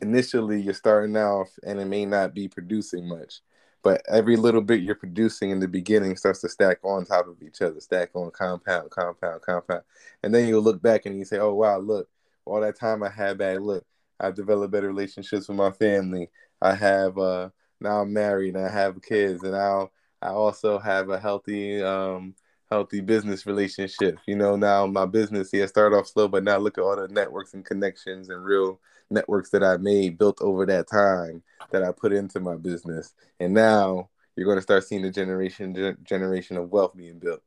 [0.03, 3.41] initially you're starting off and it may not be producing much,
[3.85, 7.41] but every little bit you're producing in the beginning starts to stack on top of
[7.41, 9.83] each other, stack on compound, compound, compound.
[10.25, 12.09] And then you'll look back and you say, oh, wow, look,
[12.45, 13.87] all that time I had back, look,
[14.23, 16.31] I've developed better relationships with my family.
[16.61, 19.91] I have, uh, now I'm married and I have kids and now
[20.23, 22.35] I also have a healthy, um,
[22.71, 24.19] healthy business relationship.
[24.27, 27.09] You know, now my business, yeah, started off slow, but now look at all the
[27.09, 28.81] networks and connections and real
[29.11, 33.15] networks that I made built over that time that I put into my business.
[33.41, 37.43] And now you're going to start seeing the generation ge- generation of wealth being built.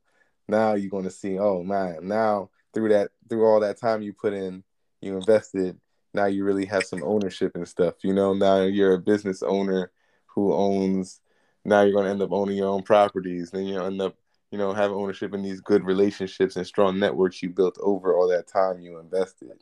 [0.47, 4.13] Now you're going to see, oh man, now through that through all that time you
[4.13, 4.63] put in,
[5.01, 5.79] you invested,
[6.15, 7.95] now you really have some ownership and stuff.
[8.03, 9.91] You know, now you're a business owner
[10.27, 11.19] who owns
[11.63, 13.51] now you're going to end up owning your own properties.
[13.51, 14.15] Then you end up
[14.55, 18.27] you know, have ownership in these good relationships and strong networks you built over all
[18.29, 19.61] that time you invested.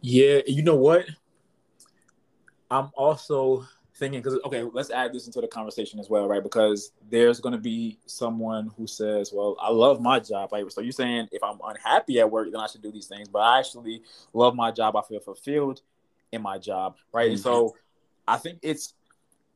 [0.00, 1.06] Yeah, you know what?
[2.70, 3.66] I'm also
[4.00, 6.42] thinking because okay, let's add this into the conversation as well, right?
[6.42, 10.70] Because there's going to be someone who says, "Well, I love my job." Right?
[10.72, 13.40] So you're saying if I'm unhappy at work, then I should do these things, but
[13.40, 14.96] I actually love my job.
[14.96, 15.82] I feel fulfilled
[16.32, 17.32] in my job, right?
[17.32, 17.38] Mhm.
[17.38, 17.76] So
[18.26, 18.94] I think it's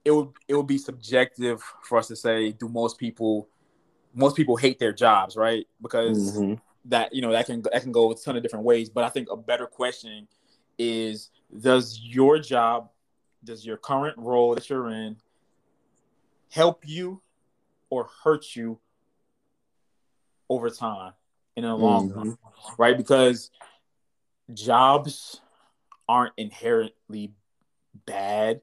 [0.05, 3.49] it would it would be subjective for us to say, do most people
[4.15, 5.67] most people hate their jobs, right?
[5.83, 6.61] Because Mhm.
[6.85, 8.91] that you know that can that can go a ton of different ways.
[8.91, 10.29] But I think a better question
[10.79, 11.31] is:
[11.61, 12.91] Does your job,
[13.45, 15.17] does your current role that you're in,
[16.51, 17.21] help you
[17.91, 18.79] or hurt you
[20.49, 21.13] over time
[21.57, 22.19] in the long mm-hmm.
[22.19, 22.39] run?
[22.79, 22.97] Right?
[22.97, 23.51] Because
[24.53, 25.41] jobs
[26.09, 27.33] aren't inherently
[28.07, 28.61] bad,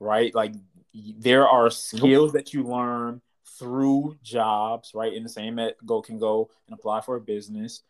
[0.00, 0.34] right?
[0.34, 0.54] Like
[0.94, 3.20] there are skills that you learn
[3.58, 5.12] through jobs, right?
[5.12, 7.82] In the same that go can go and apply for a business.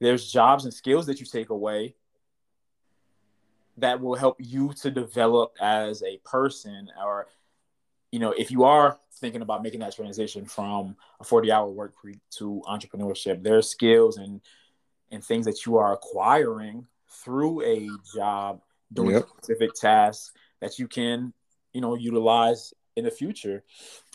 [0.00, 1.94] There's jobs and skills that you take away
[3.80, 7.26] that will help you to develop as a person or
[8.12, 11.94] you know if you are thinking about making that transition from a 40 hour work
[12.02, 14.40] week to entrepreneurship there's skills and
[15.10, 18.60] and things that you are acquiring through a job
[18.92, 19.28] doing Yep.
[19.38, 21.32] specific tasks that you can
[21.72, 23.62] you know utilize in the future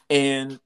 [0.09, 0.59] and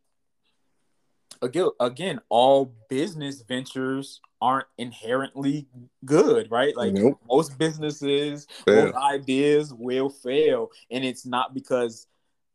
[1.42, 5.68] again, again, all business ventures aren't inherently
[6.06, 6.76] good, right?
[6.76, 7.20] Like nope.
[7.28, 8.86] most businesses, fail.
[8.86, 12.08] most ideas will fail, and it's not because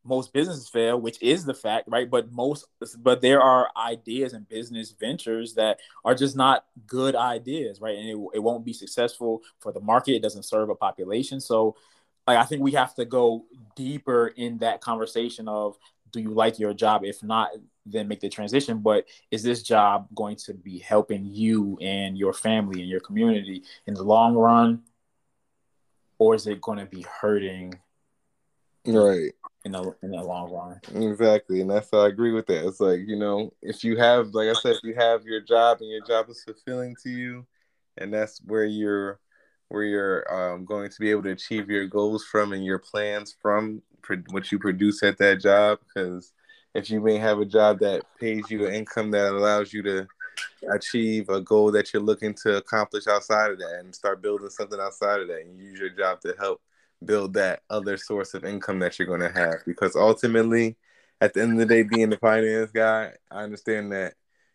[0.05, 2.11] most businesses fail, which is the fact, right?
[2.11, 2.67] But most,
[2.99, 7.97] but there are ideas and business ventures that are just not good ideas, right?
[7.97, 10.13] And it, it won't be successful for the market.
[10.15, 11.41] It doesn't serve a population.
[11.41, 11.77] So,
[12.27, 15.77] like, I think we have to go deeper in that conversation of
[16.15, 17.05] do you like your job?
[17.05, 17.51] If not,
[17.85, 18.79] then make the transition.
[18.79, 23.65] But is this job going to be helping you and your family and your community
[23.87, 24.83] in the long run?
[26.19, 27.75] Or is it going to be hurting
[28.87, 29.33] right
[29.65, 30.81] in the in the long run.
[31.11, 32.67] Exactly, and that's how I agree with that.
[32.67, 35.79] It's like you know, if you have, like I said, if you have your job
[35.81, 37.47] and your job is fulfilling to you,
[37.99, 39.21] and that's where you're
[39.69, 43.37] where you're um, going to be able to achieve your goals from and your plans
[43.41, 43.83] from
[44.31, 45.79] what you produce at that job.
[45.87, 46.33] Because
[46.75, 50.07] if you may have a job that pays you an income that allows you to
[50.71, 54.81] achieve a goal that you're looking to accomplish outside of that and start building something
[54.81, 56.61] outside of that and use your job to help
[57.05, 60.77] build that other source of income that you're going to have because ultimately
[61.21, 64.15] at the end of the day being the finance guy i understand that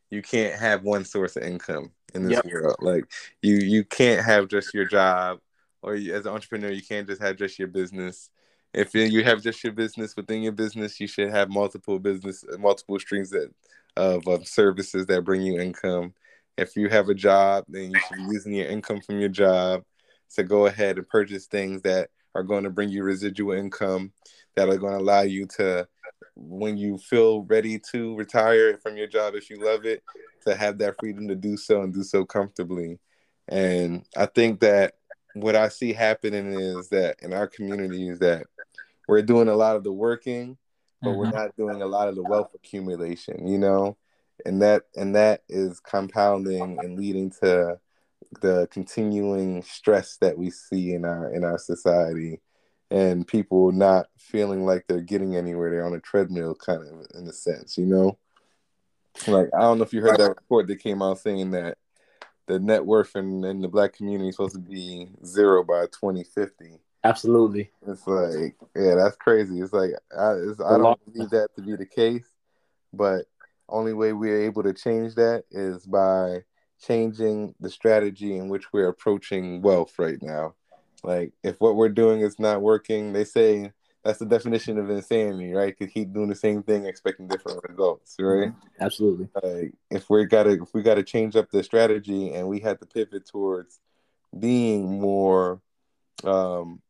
[0.09, 2.45] you can't have one source of income in this yep.
[2.45, 3.05] world like
[3.41, 5.39] you you can't have just your job
[5.81, 8.29] or you, as an entrepreneur you can't just have just your business.
[8.73, 12.99] If you have just your business within your business you should have multiple business multiple
[12.99, 13.51] streams that,
[13.95, 16.13] of, of services that bring you income.
[16.57, 19.83] If you have a job then you should be using your income from your job
[20.35, 24.11] to go ahead and purchase things that are going to bring you residual income
[24.55, 25.87] that are going to allow you to
[26.35, 30.03] when you feel ready to retire from your job if you love it
[30.45, 32.99] to have that freedom to do so and do so comfortably.
[33.47, 34.95] And i think that
[35.33, 38.45] what i see happening is that in our community is that
[39.07, 40.57] we're doing a lot of the working
[41.01, 41.19] but mm-hmm.
[41.19, 43.97] we're not doing a lot of the wealth accumulation you know?
[44.45, 47.79] And that and that is compounding and leading to
[48.41, 52.39] the continuing stress that we see in our in our society
[52.91, 57.27] and people not feeling like they're getting anywhere they're on a treadmill kind of in
[57.27, 58.17] a sense you know?
[59.27, 61.77] Like i don't know if you heard that report that came out saying that
[62.47, 66.79] the net worth in, in the black community is supposed to be zero by 2050
[67.03, 67.69] absolutely.
[67.87, 69.59] It's like yeah that's crazy.
[69.61, 72.27] It's like i, it's, I don't believe that to be the case
[72.93, 73.25] but
[73.67, 76.43] only way we're able to change that is by
[76.81, 80.55] changing the strategy in which we're approaching wealth right now.
[81.03, 83.71] Like, if what we're doing is not working, they say
[84.03, 85.77] that's the definition of insanity, right?
[85.77, 88.49] To keep doing the same thing, expecting different results, right?
[88.49, 88.83] Mm-hmm.
[88.83, 89.27] Absolutely.
[89.43, 92.85] Like, if we gotta, if we gotta change up the strategy, and we had to
[92.85, 93.79] pivot towards
[94.37, 95.61] being more
[96.23, 96.81] um,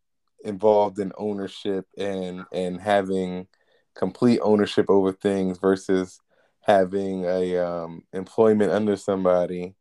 [0.44, 3.48] involved in ownership and and having
[3.96, 6.22] complete ownership over things versus
[6.62, 9.76] having a um, employment under somebody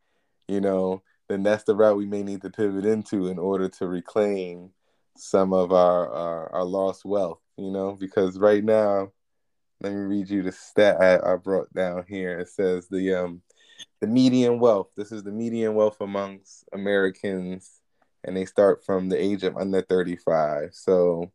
[0.48, 3.86] you know, then that's the route we may need to pivot into in order to
[3.86, 4.70] reclaim
[5.16, 9.12] some of our, our, our lost wealth, you know, because right now,
[9.80, 12.40] let me read you the stat I, I brought down here.
[12.40, 13.42] It says the um
[14.00, 14.88] the median wealth.
[14.96, 17.80] This is the median wealth amongst Americans,
[18.24, 20.74] and they start from the age of under 35.
[20.74, 21.30] So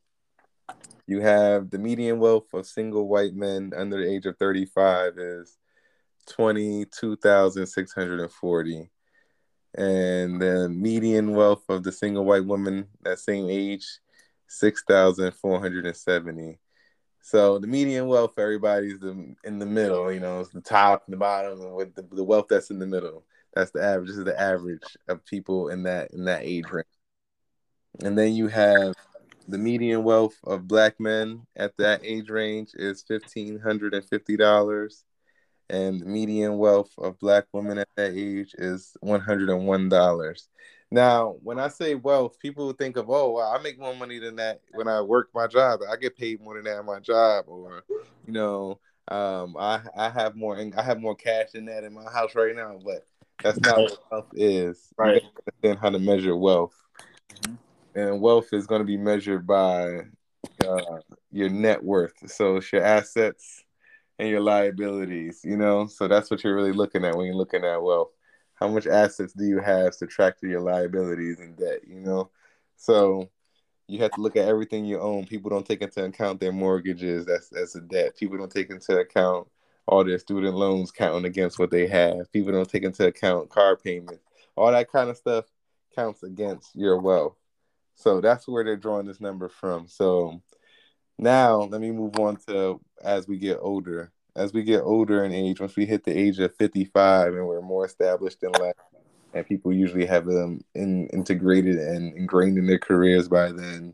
[1.08, 5.58] you have the median wealth of single white men under the age of 35 is
[6.28, 8.90] 22,640
[9.76, 13.86] and the median wealth of the single white woman that same age,
[14.48, 16.60] six thousand four hundred and seventy.
[17.22, 20.12] So the median wealth, everybody's the, in the middle.
[20.12, 22.80] You know, it's the top and the bottom, and with the, the wealth that's in
[22.80, 23.24] the middle.
[23.54, 24.10] That's the average.
[24.10, 26.86] This is the average of people in that in that age range.
[28.04, 28.94] And then you have
[29.48, 34.36] the median wealth of black men at that age range is fifteen hundred and fifty
[34.36, 35.06] dollars
[35.74, 40.48] and the median wealth of black women at that age is $101.
[40.92, 44.62] Now, when I say wealth, people think of, oh, I make more money than that
[44.74, 45.80] when I work my job.
[45.90, 47.84] I get paid more than that in my job, or
[48.28, 52.04] you know, um, I I have more I have more cash than that in my
[52.04, 52.80] house right now.
[52.86, 53.08] But
[53.42, 54.94] that's not what wealth is.
[54.96, 55.24] Right.
[55.24, 56.76] You understand how to measure wealth,
[57.34, 57.56] mm-hmm.
[58.00, 60.02] and wealth is going to be measured by
[60.64, 61.00] uh,
[61.32, 62.14] your net worth.
[62.30, 63.64] So it's your assets
[64.20, 65.88] and your liabilities, you know?
[65.88, 68.12] So that's what you're really looking at when you're looking at wealth.
[68.56, 72.30] How much assets do you have to track to your liabilities and debt, you know?
[72.78, 73.30] So
[73.88, 75.26] you have to look at everything you own.
[75.26, 78.16] People don't take into account their mortgages that's as a debt.
[78.18, 79.48] People don't take into account
[79.86, 82.32] all their student loans counting against what they have.
[82.32, 84.24] People don't take into account car payments.
[84.56, 85.46] All that kind of stuff
[85.96, 87.36] counts against your wealth.
[87.96, 89.88] So that's where they're drawing this number from.
[89.88, 90.42] So
[91.18, 95.32] now let me move on to as we get older as we get older in
[95.32, 98.74] age, once we hit the age of 55 and we're more established in life,
[99.34, 103.94] and people usually have them in, integrated and ingrained in their careers by then,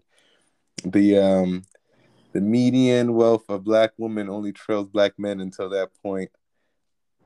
[0.86, 1.64] the um,
[2.32, 6.30] the median wealth of black women only trails black men until that point.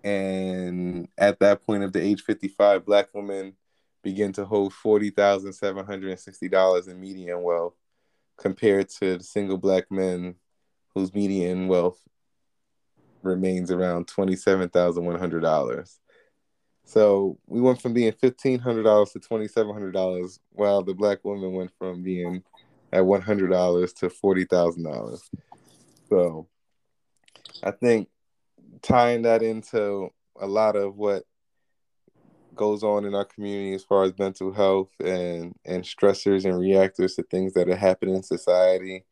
[0.04, 3.54] And at that point of the age 55, black women
[4.02, 7.76] begin to hold $40,760 in median wealth
[8.38, 10.36] compared to the single black men
[10.94, 12.00] whose median wealth
[13.22, 15.98] remains around $27,100.
[16.86, 22.44] So we went from being $1,500 to $2,700 while the black woman went from being
[22.94, 25.28] at one hundred dollars to forty thousand dollars.
[26.10, 26.48] So
[27.64, 28.08] I think
[28.84, 30.10] tying that into
[30.40, 31.24] a lot of what
[32.56, 37.16] goes on in our community as far as mental health and and stressors and reactors
[37.16, 39.06] to things that are happening in society.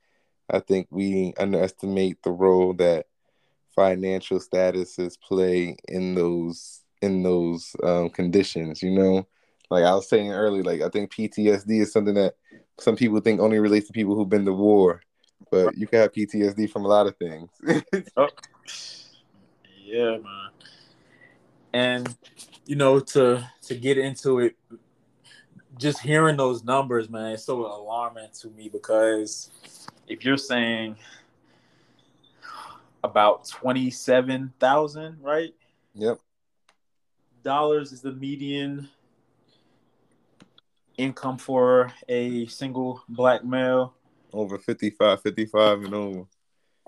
[0.50, 3.08] I think we underestimate the role that
[3.76, 8.84] financial statuses play in those in those um, conditions.
[8.84, 9.28] You know,
[9.70, 12.36] like I was saying earlier, like I think PTSD is something that
[12.80, 15.02] some people think only relates to people who've been to war,
[15.50, 17.50] but you can have PTSD from a lot of things.
[18.18, 18.28] oh.
[19.84, 20.50] Yeah, man.
[21.74, 22.16] And
[22.66, 24.56] you know, to to get into it,
[25.78, 29.50] just hearing those numbers, man, it's so alarming to me because
[30.08, 30.96] if you're saying
[33.04, 35.54] about twenty seven thousand, right?
[35.96, 36.20] Yep.
[37.44, 38.88] Dollars is the median
[40.98, 43.96] income for a single black male
[44.34, 46.26] over 55 55 and over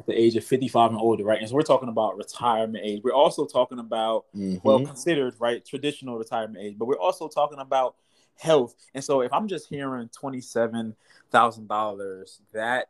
[0.03, 3.01] at the age of 55 and older right and so we're talking about retirement age
[3.03, 4.57] we're also talking about mm-hmm.
[4.67, 7.95] well considered right traditional retirement age but we're also talking about
[8.35, 12.89] health and so if i'm just hearing $27000 that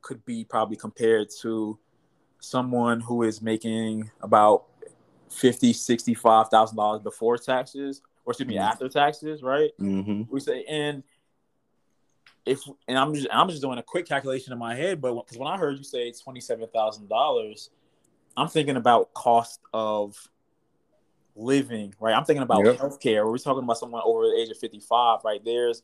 [0.00, 1.78] could be probably compared to
[2.40, 4.64] someone who is making about
[5.30, 8.64] 50 $65000 before taxes or excuse me, mm-hmm.
[8.64, 9.72] after taxes, right?
[9.78, 10.22] Mm-hmm.
[10.30, 11.02] We say, and
[12.46, 15.38] if and I'm just I'm just doing a quick calculation in my head, but because
[15.38, 17.70] when I heard you say twenty seven thousand dollars,
[18.36, 20.16] I'm thinking about cost of
[21.36, 22.14] living, right?
[22.14, 22.76] I'm thinking about yep.
[22.76, 23.26] healthcare.
[23.26, 25.44] We're talking about someone over the age of 55, right?
[25.44, 25.82] There's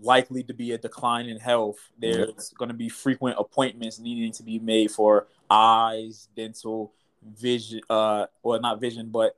[0.00, 1.78] likely to be a decline in health.
[1.98, 2.58] There's yep.
[2.58, 6.92] going to be frequent appointments needing to be made for eyes, dental,
[7.22, 9.36] vision, uh, or not vision, but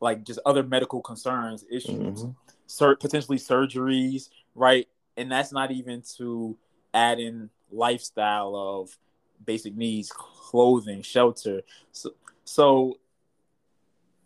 [0.00, 2.30] like just other medical concerns, issues, mm-hmm.
[2.66, 4.86] sur- potentially surgeries, right?
[5.16, 6.56] And that's not even to
[6.94, 8.96] add in lifestyle of
[9.44, 11.62] basic needs, clothing, shelter.
[11.92, 12.10] So,
[12.44, 12.98] so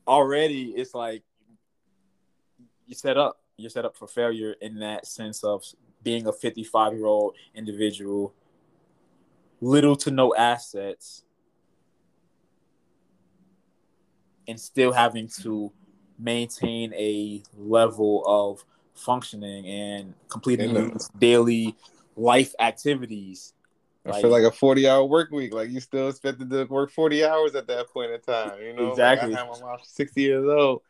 [0.07, 1.23] already it's like
[2.87, 3.41] you set up.
[3.57, 5.65] You're set up for failure in that sense of
[6.03, 8.35] being a 55 year old individual,
[9.61, 11.23] little to no assets,
[14.49, 15.73] and still having to
[16.19, 18.65] maintain a level of
[18.95, 21.77] functioning and completing and daily
[22.17, 23.53] life activities.
[24.07, 25.55] I like, feel like a 40 hour work week.
[25.55, 28.61] Like you still expected to work 40 hours at that point in time.
[28.61, 29.31] You know, exactly.
[29.31, 30.83] Like I have my mom 60 years old,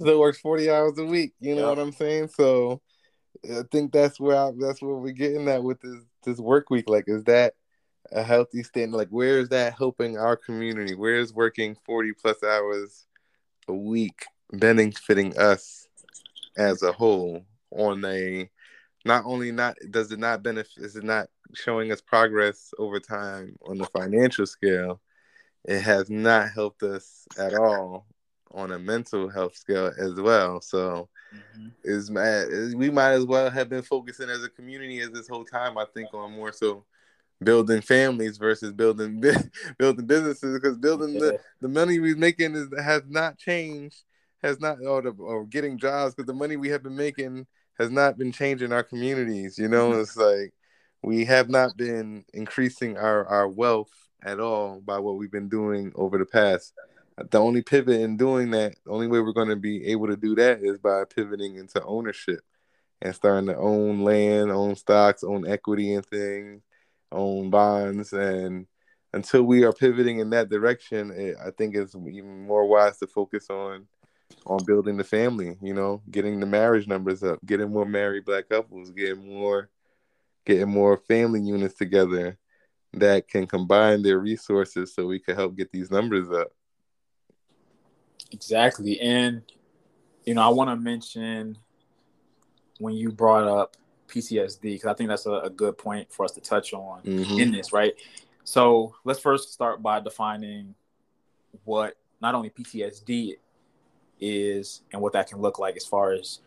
[0.00, 1.32] still works 40 hours a week.
[1.40, 2.28] You know what I'm saying?
[2.28, 2.80] So
[3.44, 6.88] I think that's where I, that's where we're getting at with this this work week.
[6.88, 7.54] Like, is that
[8.12, 8.96] a healthy standard?
[8.96, 10.94] Like, where is that helping our community?
[10.94, 13.06] Where is working 40 plus hours
[13.66, 15.87] a week benefiting us
[16.58, 18.50] as a whole on a
[19.04, 23.56] not only not does it not benefit is it not showing us progress over time
[23.66, 25.00] on the financial scale
[25.64, 28.06] it has not helped us at all
[28.50, 31.68] on a mental health scale as well so mm-hmm.
[31.84, 35.78] is we might as well have been focusing as a community as this whole time
[35.78, 36.84] i think on more so
[37.42, 39.22] building families versus building
[39.78, 44.02] building businesses because building the, the money we're making is has not changed
[44.42, 47.46] has not or, the, or getting jobs because the money we have been making
[47.78, 49.90] has not been changing our communities you know?
[49.90, 50.00] Mm-hmm.
[50.00, 50.52] it's like
[51.02, 55.92] we have not been increasing our our wealth at all by what we've been doing
[55.94, 56.72] over the past.
[57.30, 60.16] The only pivot in doing that the only way we're going to be able to
[60.16, 62.40] do that is by pivoting into ownership
[63.00, 66.62] and starting to own land own stocks own equity and things
[67.10, 68.12] own bonds.
[68.12, 68.66] And
[69.12, 73.06] until we are pivoting in that direction it, i think it's even more wise to
[73.06, 73.86] focus on
[74.46, 78.48] on building the family you know getting the marriage numbers up getting more married black
[78.48, 79.68] couples getting more
[80.44, 82.38] getting more family units together
[82.92, 86.48] that can combine their resources so we could help get these numbers up
[88.30, 89.42] exactly and
[90.24, 91.56] you know i want to mention
[92.78, 93.76] when you brought up
[94.08, 97.38] PTSD because I think that's a, a, good point for us to touch on mm-hmm.
[97.38, 97.94] in this, right?
[98.44, 100.74] So let's first start by defining
[101.64, 103.36] what not only PTSD
[104.20, 106.40] is and what that can look like as far as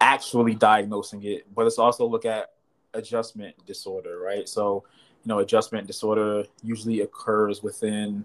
[0.00, 2.52] actually diagnosing it, but let's also look at
[2.94, 4.48] adjustment disorder, right?
[4.48, 4.84] So,
[5.24, 8.24] you know, adjustment disorder usually occurs within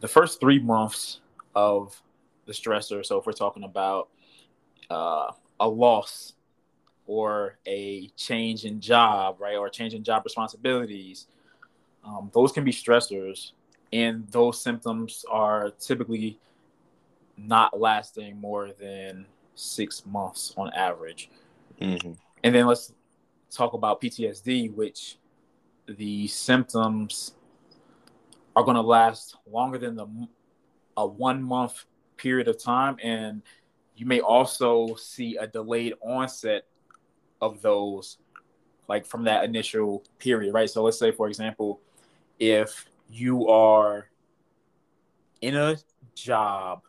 [0.00, 1.20] the first three months
[1.54, 2.00] of
[2.46, 3.04] the stressor.
[3.04, 4.08] So, if we're talking about
[4.90, 6.34] uh, a loss
[7.06, 11.26] or a change in job, right, or a change in job responsibilities,
[12.04, 13.52] um, those can be stressors,
[13.92, 16.38] and those symptoms are typically
[17.46, 21.30] not lasting more than six months on average.
[21.80, 22.12] Mm-hmm.
[22.44, 22.92] And then let's
[23.50, 25.18] talk about PTSD, which
[25.86, 27.34] the symptoms
[28.54, 30.06] are going to last longer than the
[30.96, 31.84] a one month
[32.16, 33.42] period of time, and
[33.96, 36.66] you may also see a delayed onset
[37.40, 38.18] of those,
[38.88, 40.68] like from that initial period, right?
[40.68, 41.80] So let's say, for example,
[42.38, 44.10] if you are
[45.40, 45.76] in a
[46.14, 46.82] job,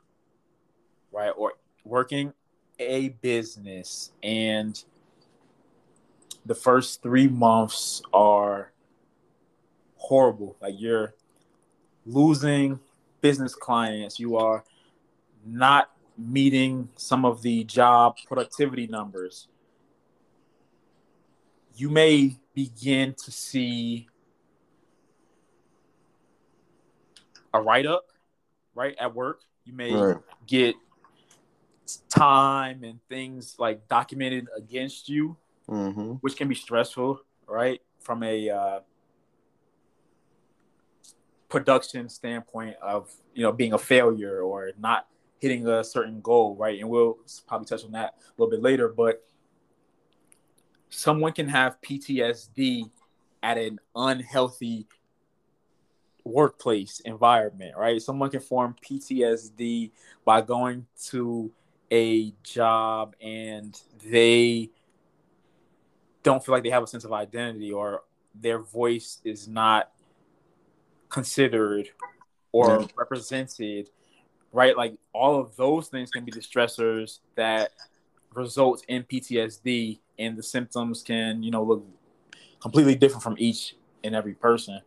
[1.12, 1.54] right, or
[1.84, 2.34] working
[2.80, 4.84] a business and
[6.46, 8.72] the first three months are
[9.96, 10.58] horrible.
[10.62, 11.14] Like you're
[12.06, 12.80] losing
[13.22, 14.64] business clients, you are
[15.46, 19.48] not meeting some of the job productivity numbers.
[21.76, 24.08] You may begin to see
[27.54, 28.06] a write up,
[28.76, 29.42] right, at work.
[29.66, 30.18] You may right.
[30.48, 30.76] get
[32.10, 35.38] time and things like documented against you,
[35.70, 36.14] mm-hmm.
[36.22, 37.82] which can be stressful, right?
[38.00, 38.80] From a uh,
[41.50, 45.08] production standpoint of you know being a failure or not
[45.40, 46.80] hitting a certain goal, right?
[46.80, 47.18] And we'll
[47.48, 49.24] probably touch on that a little bit later, but
[50.90, 52.90] someone can have PTSD
[53.42, 54.88] at an unhealthy
[56.24, 58.02] workplace environment, right?
[58.02, 59.92] Someone can form PTSD
[60.24, 61.52] by going to
[61.92, 63.80] a job and
[64.10, 64.70] they
[66.24, 68.04] don't feel like they have a sense of identity or
[68.36, 69.92] their voice is not
[71.10, 71.90] considered
[72.54, 72.88] or yeah.
[72.96, 73.90] represented
[74.54, 77.72] right like all of those things can be the stressors that
[78.34, 81.86] result in ptsd and the symptoms can you know look
[82.62, 84.80] completely different from each and every person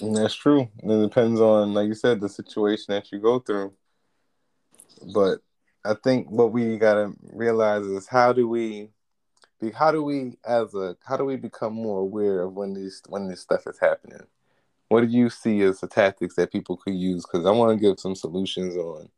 [0.00, 0.68] And that's true.
[0.82, 3.72] It depends on, like you said, the situation that you go through.
[5.14, 5.40] But
[5.84, 8.90] I think what we gotta realize is how do we,
[9.60, 13.02] be, how do we as a, how do we become more aware of when these
[13.08, 14.26] when this stuff is happening?
[14.88, 17.24] What do you see as the tactics that people could use?
[17.24, 19.08] Because I want to give some solutions on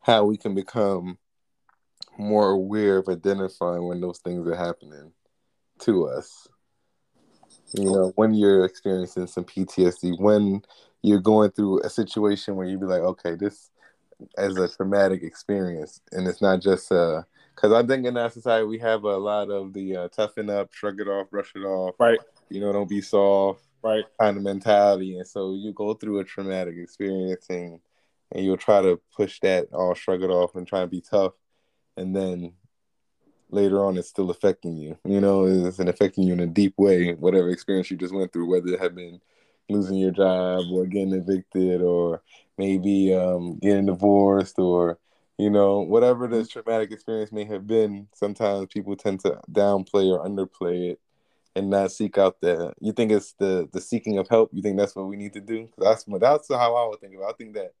[0.00, 1.18] how we can become
[2.18, 5.12] more aware of identifying when those things are happening
[5.80, 6.48] to us
[7.74, 10.62] you know, when you're experiencing some PTSD, when
[11.02, 13.70] you're going through a situation where you'd be like, okay, this
[14.38, 17.22] as a traumatic experience, and it's not just uh,
[17.54, 20.72] because I think in our society we have a lot of the uh, toughen up,
[20.72, 22.18] shrug it off, brush it off, right?
[22.48, 24.04] You know, don't be soft, right?
[24.20, 27.80] Kind of mentality, and so you go through a traumatic experience and
[28.32, 31.34] and you'll try to push that all shrug it off and try to be tough,
[31.96, 32.52] and then
[33.50, 34.98] later on it's still affecting you.
[35.04, 38.48] You know, it's affecting you in a deep way, whatever experience you just went through,
[38.48, 39.20] whether it had been
[39.68, 42.22] losing your job or getting evicted or
[42.58, 44.98] maybe um, getting divorced or,
[45.38, 50.24] you know, whatever the traumatic experience may have been, sometimes people tend to downplay or
[50.24, 51.00] underplay it
[51.56, 54.76] and not seek out the you think it's the the seeking of help you think
[54.76, 57.34] that's what we need to do that's that's how i would think about it.
[57.34, 57.72] i think that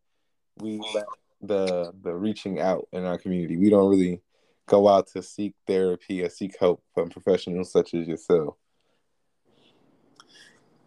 [0.56, 1.04] we lack
[1.42, 4.20] the the reaching out in our community we don't really
[4.66, 8.56] go out to seek therapy or seek help from professionals such as yourself?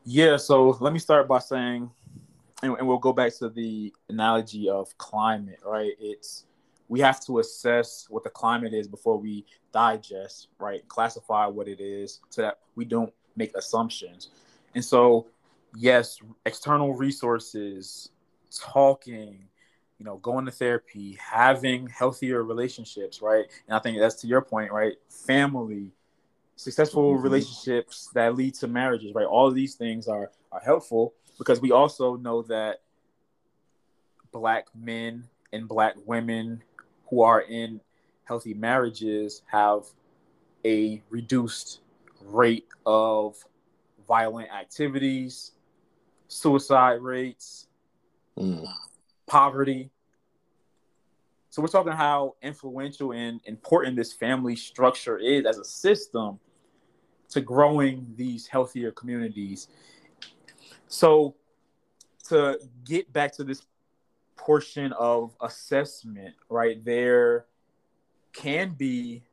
[0.06, 1.90] Yeah, so let me start by saying,
[2.64, 5.94] and, and, we'll go back to the analogy of climate, right?
[6.00, 6.46] It's
[6.88, 10.86] we have to assess what the climate is before we digest, right?
[10.88, 14.30] Classify what it is so that we don't make assumptions.
[14.74, 15.28] And so,
[15.76, 18.10] yes, external resources,
[18.52, 19.48] talking,
[20.00, 23.46] you know, going to therapy, having healthier relationships, right?
[23.68, 24.94] And I think that's to your point, right?
[25.10, 25.92] Family,
[26.56, 27.24] successful mm-hmm.
[27.24, 29.26] relationships that lead to marriages, right?
[29.26, 32.82] All of these things are are helpful because we also know that
[34.32, 36.64] black men and black women
[37.10, 37.82] who are in
[38.24, 39.84] healthy marriages have
[40.66, 41.82] a reduced
[42.22, 43.36] rate of
[44.08, 45.52] violent activities,
[46.28, 47.68] suicide rates,
[48.38, 48.66] mm
[49.30, 49.92] poverty.
[51.52, 56.40] So we're talking how influential and important this family structure is as a system
[57.30, 59.68] to growing these healthier communities.
[60.88, 61.36] So
[62.28, 63.62] to get back to this
[64.36, 67.46] portion of assessment, right there
[68.34, 69.24] can be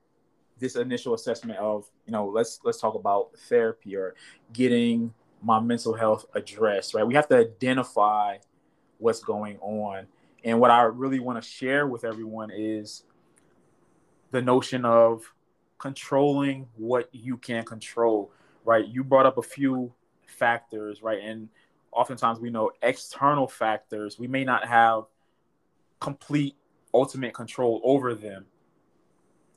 [0.59, 4.15] this initial assessment of you know let's let's talk about therapy or
[4.53, 8.39] getting my mental health addressed right we have to identify
[8.99, 10.07] what's going on
[10.45, 13.05] and what i really want to share with everyone is
[14.31, 15.23] the notion of
[15.79, 18.31] controlling what you can control
[18.65, 19.93] right you brought up a few
[20.27, 21.49] factors right and
[21.93, 25.05] oftentimes we know external factors we may not have
[26.01, 26.57] complete
[26.93, 28.47] ultimate control over them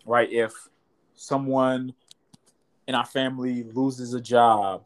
[0.05, 0.53] right if
[1.15, 1.93] someone
[2.89, 4.83] in our family loses a job,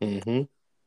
[0.00, 0.44] mm-hmm.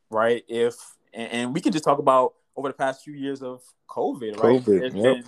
[0.09, 0.43] right?
[0.47, 0.76] If
[1.13, 4.62] and, and, we can just talk about over the past few years of COVID, right?
[4.62, 5.16] COVID, There's yep.
[5.16, 5.26] been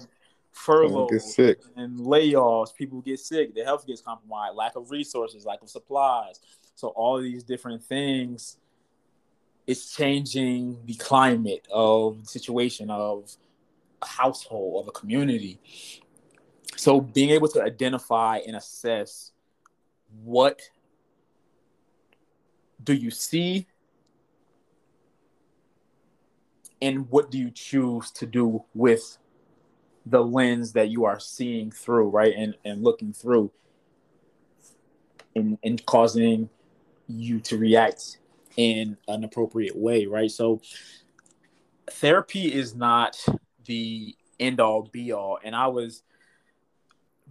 [0.51, 1.37] furloughs
[1.75, 2.73] and layoffs.
[2.75, 3.53] People get sick.
[3.53, 4.55] Their health gets compromised.
[4.55, 6.39] Lack of resources, lack of supplies.
[6.75, 8.57] So all these different things,
[9.65, 13.31] it's changing the climate of the situation of
[14.01, 15.59] a household of a community.
[16.75, 19.31] So being able to identify and assess
[20.23, 20.61] what
[22.83, 23.67] do you see
[26.81, 29.17] and what do you choose to do with
[30.05, 32.33] the lens that you are seeing through right?
[32.35, 33.51] And, and looking through
[35.35, 36.49] and, and causing
[37.07, 38.19] you to react
[38.55, 40.31] in an appropriate way right?
[40.31, 40.61] So
[41.89, 43.23] therapy is not
[43.65, 46.03] the end all be all and i was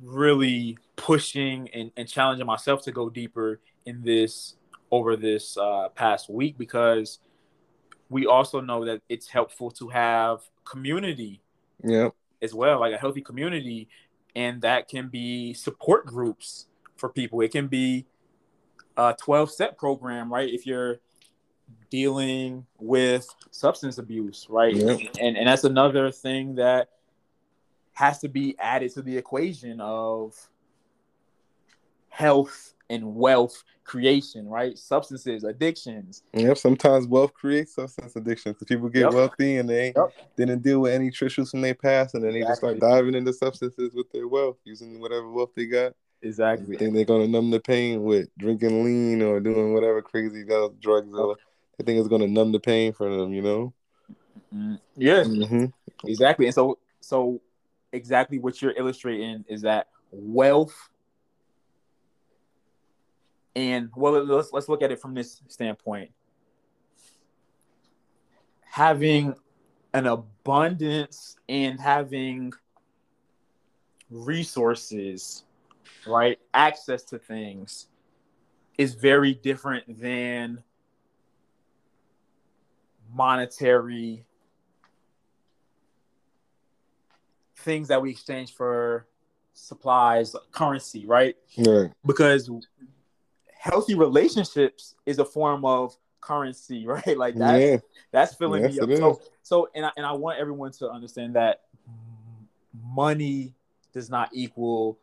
[0.02, 4.56] really pushing and, and challenging myself to go deeper in this
[4.90, 7.18] over this uh, past week because
[8.08, 11.42] we also know that it's helpful to have community
[11.82, 12.14] yep.
[12.40, 13.88] as well, like a healthy community.
[14.34, 17.40] And that can be support groups for people.
[17.40, 18.06] It can be
[18.96, 20.48] a 12 step program, right?
[20.48, 21.00] If you're
[21.90, 24.74] dealing with substance abuse, right?
[25.20, 26.90] And, and that's another thing that
[27.92, 30.34] has to be added to the equation of
[32.08, 34.76] health and wealth creation, right?
[34.78, 36.22] Substances, addictions.
[36.32, 36.58] Yep.
[36.58, 38.56] Sometimes wealth creates substance addictions.
[38.56, 39.12] because people get yep.
[39.12, 40.12] wealthy and they yep.
[40.36, 42.70] didn't deal with any issues from their past, and then they exactly.
[42.70, 45.92] just start diving into substances with their wealth, using whatever wealth they got.
[46.22, 46.76] Exactly.
[46.76, 51.36] Think they're gonna numb the pain with drinking lean or doing whatever crazy drugs or
[51.78, 53.74] they think it's gonna numb the pain for them, you know?
[54.54, 54.74] Mm-hmm.
[54.96, 55.24] Yeah.
[55.24, 55.66] Mm-hmm.
[56.08, 56.46] Exactly.
[56.46, 57.40] And so so
[57.92, 60.88] exactly what you're illustrating is that wealth
[63.56, 66.10] and well let's let's look at it from this standpoint
[68.62, 69.34] having
[69.94, 72.52] an abundance and having
[74.10, 75.44] resources
[76.06, 77.86] right access to things
[78.78, 80.62] is very different than
[83.12, 84.24] monetary
[87.56, 89.06] things that we exchange for
[89.56, 91.34] supplies, currency, right?
[91.58, 91.90] Right.
[92.04, 92.50] Because
[93.66, 97.16] healthy relationships is a form of currency, right?
[97.16, 97.76] Like that's yeah.
[98.12, 98.98] that's filling yes, me up.
[98.98, 101.62] So, so and I, and I want everyone to understand that
[102.84, 103.54] money
[103.92, 104.98] does not equal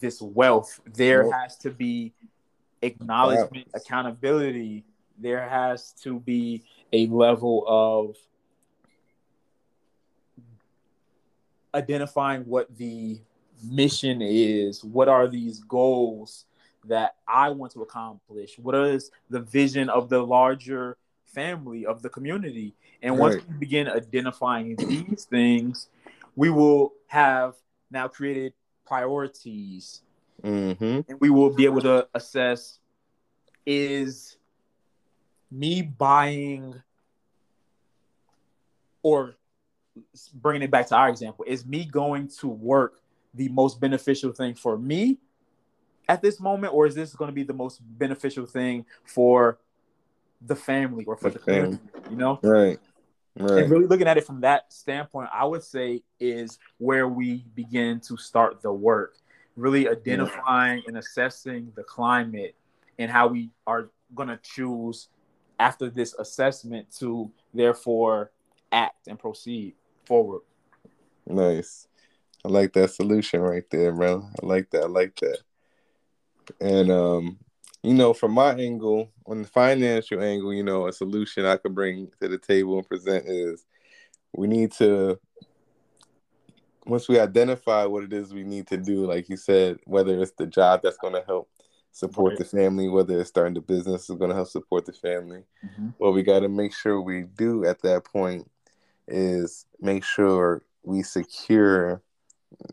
[0.00, 0.80] this wealth.
[0.94, 1.32] There nope.
[1.32, 2.12] has to be
[2.82, 3.80] acknowledgement, wow.
[3.80, 4.84] accountability.
[5.18, 8.16] There has to be a level of
[11.74, 13.20] identifying what the
[13.62, 16.44] mission is, what are these goals
[16.88, 20.96] that I want to accomplish, what is the vision of the larger
[21.34, 22.74] family of the community.
[23.02, 23.48] And once right.
[23.48, 25.88] we begin identifying these things,
[26.36, 27.54] we will have
[27.90, 28.54] now created
[28.86, 30.02] priorities.
[30.42, 31.00] Mm-hmm.
[31.08, 32.78] And we will be able to assess
[33.66, 34.36] is
[35.50, 36.82] me buying
[39.02, 39.36] or
[40.34, 43.00] bringing it back to our example, is me going to work
[43.32, 45.18] the most beneficial thing for me
[46.08, 49.58] at this moment, or is this going to be the most beneficial thing for
[50.44, 51.78] the family or for the, the community?
[52.10, 52.78] You know, right.
[53.36, 53.62] Right.
[53.62, 58.00] And really looking at it from that standpoint, I would say is where we begin
[58.00, 59.16] to start the work.
[59.56, 60.84] Really identifying yeah.
[60.88, 62.54] and assessing the climate
[62.98, 65.08] and how we are going to choose
[65.58, 68.30] after this assessment to therefore
[68.70, 69.74] act and proceed
[70.06, 70.42] forward.
[71.26, 71.88] Nice.
[72.44, 74.28] I like that solution right there, bro.
[74.42, 74.84] I like that.
[74.84, 75.38] I like that.
[76.60, 77.38] And um,
[77.82, 81.74] you know, from my angle, on the financial angle, you know, a solution I could
[81.74, 83.64] bring to the table and present is
[84.32, 85.18] we need to
[86.86, 90.32] once we identify what it is we need to do, like you said, whether it's
[90.32, 91.48] the job that's going to help
[91.92, 92.38] support Right.
[92.38, 95.44] the family, whether it's starting the business is going to help support the family.
[95.64, 95.94] Mhm.
[95.98, 98.50] What we got to make sure we do at that point
[99.08, 102.02] is make sure we secure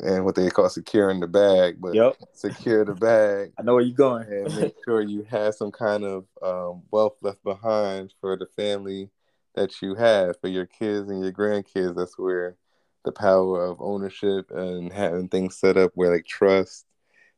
[0.01, 2.17] and what they call securing the bag, but Yep.
[2.33, 4.27] secure the bag I know where you're going.
[4.27, 9.09] and make sure you have some kind of um, wealth left behind for the family
[9.55, 11.95] that you have for your kids and your grandkids.
[11.95, 12.55] That's where
[13.03, 16.85] the power of ownership and having things set up where like trust,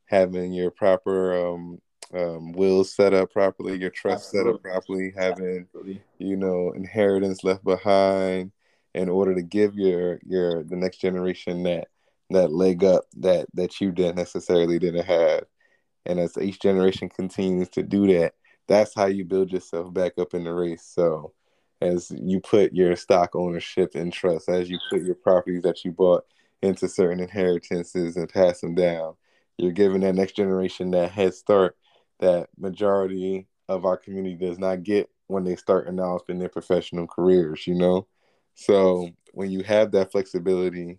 [0.06, 1.80] having your proper um,
[2.12, 6.02] um, wills set up properly, your trust set up properly, having Absolutely.
[6.18, 8.52] you know inheritance left behind
[8.94, 11.88] in order to give your your the next generation that
[12.30, 15.44] that leg up that that you didn't necessarily didn't have.
[16.06, 18.34] And as each generation continues to do that
[18.66, 20.82] that's how you build yourself back up in the race.
[20.84, 21.34] So
[21.80, 25.92] as you put your stock ownership and trust as you put your properties that you
[25.92, 26.24] bought
[26.62, 29.14] into certain inheritances and pass them down
[29.58, 31.76] you're giving that next generation that head start
[32.20, 37.66] that majority of our community does not get when they start in their professional careers
[37.66, 38.06] you know?
[38.54, 40.98] So when you have that flexibility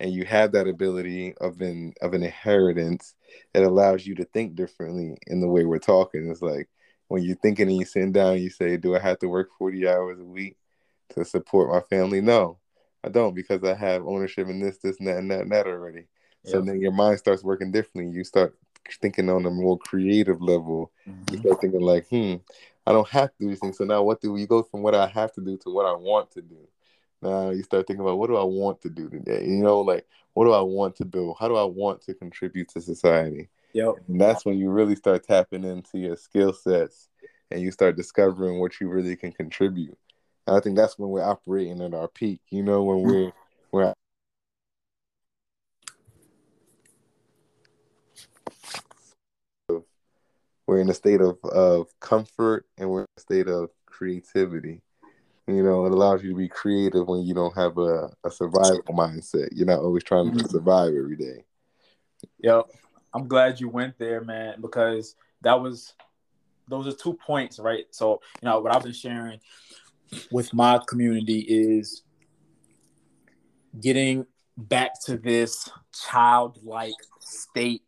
[0.00, 3.14] and you have that ability of an of an inheritance,
[3.54, 6.28] it allows you to think differently in the way we're talking.
[6.30, 6.68] It's like
[7.08, 9.86] when you're thinking and you're sitting down, you say, "Do I have to work 40
[9.88, 10.56] hours a week
[11.10, 12.58] to support my family?" No,
[13.04, 15.66] I don't because I have ownership in this, this, and that, and that, and that
[15.66, 16.06] already.
[16.46, 18.14] So then your mind starts working differently.
[18.14, 18.54] You start
[19.00, 20.92] thinking on a more creative level.
[21.30, 21.40] You Mhm.
[21.40, 22.34] start thinking like, "Hmm,
[22.86, 24.94] I don't have to do these things." So now, what do we go from what
[24.94, 26.68] I have to do to what I want to do?
[27.24, 29.46] Now you start thinking about what do I want to do today?
[29.46, 31.38] You know, like what do I want to build?
[31.40, 33.48] How do I want to contribute to society?
[33.72, 33.94] Yep.
[34.08, 37.08] And that's when you really start tapping into your skill sets
[37.50, 39.96] and you start discovering what you really can contribute.
[40.46, 42.40] And I think that's when we're operating at our peak.
[42.50, 43.30] You know, when mm-hmm.
[43.72, 43.92] we're
[49.70, 49.94] we're
[50.66, 54.82] we're in a state of, of comfort and we're in a state of creativity.
[55.46, 58.82] You know, it allows you to be creative when you don't have a, a survival
[58.90, 59.48] mindset.
[59.52, 60.50] You're not always trying to Mhm.
[60.50, 61.44] survive every day.
[62.38, 62.70] Yep.
[63.12, 65.94] I'm glad you went there, man, because that was
[66.66, 67.84] those are two points, right?
[67.90, 69.38] So, you know, what I've been sharing
[70.30, 72.02] with my community is
[73.78, 74.26] getting
[74.56, 75.68] back to this
[76.08, 77.82] childlike state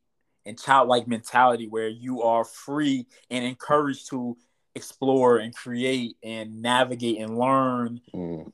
[0.45, 4.37] and childlike mentality where you are free and encouraged to
[4.77, 8.53] explore and create and navigate and learn Mm.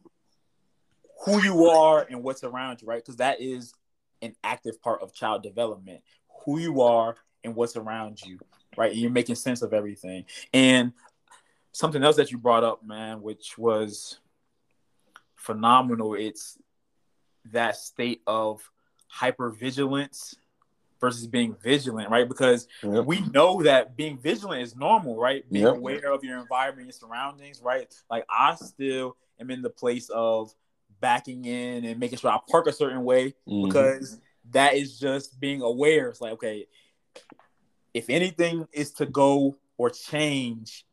[1.25, 3.03] who you are and what's around you, right?
[3.03, 3.75] Because that is
[4.23, 6.03] an active part of child development.
[6.45, 8.39] Who you are and what's around you,
[8.77, 8.93] right?
[8.93, 10.25] And you're making sense of everything.
[10.53, 10.93] And
[11.73, 14.19] something else that you brought up, man, which was
[15.35, 16.15] phenomenal.
[16.15, 16.59] It's
[17.47, 18.69] that state of
[19.13, 20.37] hypervigilance
[21.03, 22.29] versus being vigilant, right?
[22.29, 23.05] Because Yep.
[23.07, 25.45] we know that being vigilant is normal, right?
[25.51, 25.75] Being Yep.
[25.75, 27.93] aware of your environment, your surroundings, right?
[28.09, 30.55] Like I still am in the place of
[31.01, 33.67] backing in and making sure I park a certain way Mhm.
[33.67, 34.21] because
[34.53, 36.09] that is just being aware.
[36.09, 36.69] It's like, okay,
[37.93, 40.87] if anything is to go or change,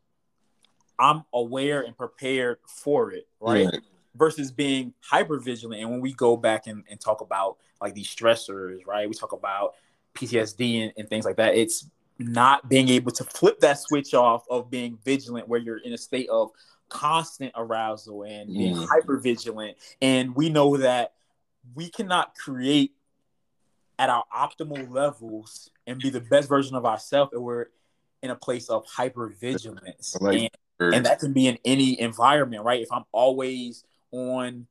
[0.98, 3.66] I'm aware and prepared for it, right?
[3.66, 3.80] Right.
[4.16, 5.80] Versus being hyper vigilant.
[5.80, 9.08] And when we go back and, and talk about like these stressors, right?
[9.08, 9.74] We talk about
[10.14, 11.54] PTSD and, and things like that.
[11.54, 11.88] It's
[12.18, 15.98] not being able to flip that switch off of being vigilant where you're in a
[15.98, 16.50] state of
[16.88, 18.88] constant arousal and being Mm.
[18.88, 19.76] hyper vigilant.
[20.02, 21.14] And we know that
[21.74, 22.92] we cannot create
[23.98, 27.66] at our optimal levels and be the best version of ourselves if we're
[28.22, 30.16] in a place of hyper vigilance.
[30.20, 32.80] Like and, and that can be in any environment, right?
[32.80, 34.66] If I'm always on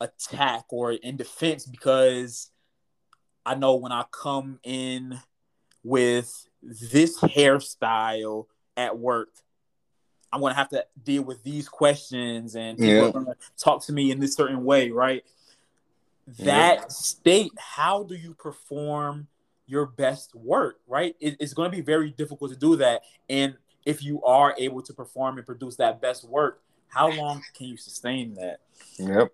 [0.00, 2.50] attack or in defense because
[3.46, 5.20] I know when I come in
[5.82, 9.30] with this hairstyle at work,
[10.32, 13.04] I'm gonna have to deal with these questions and people Yeah.
[13.08, 15.24] are gonna talk to me in this certain way, right?
[16.38, 19.28] That state, how do you perform
[19.66, 21.14] your best work, right?
[21.20, 23.02] It- it's gonna be very difficult to do that.
[23.28, 27.66] And if you are able to perform and produce that best work, how long can
[27.66, 28.60] you sustain that?
[28.98, 29.32] Yep.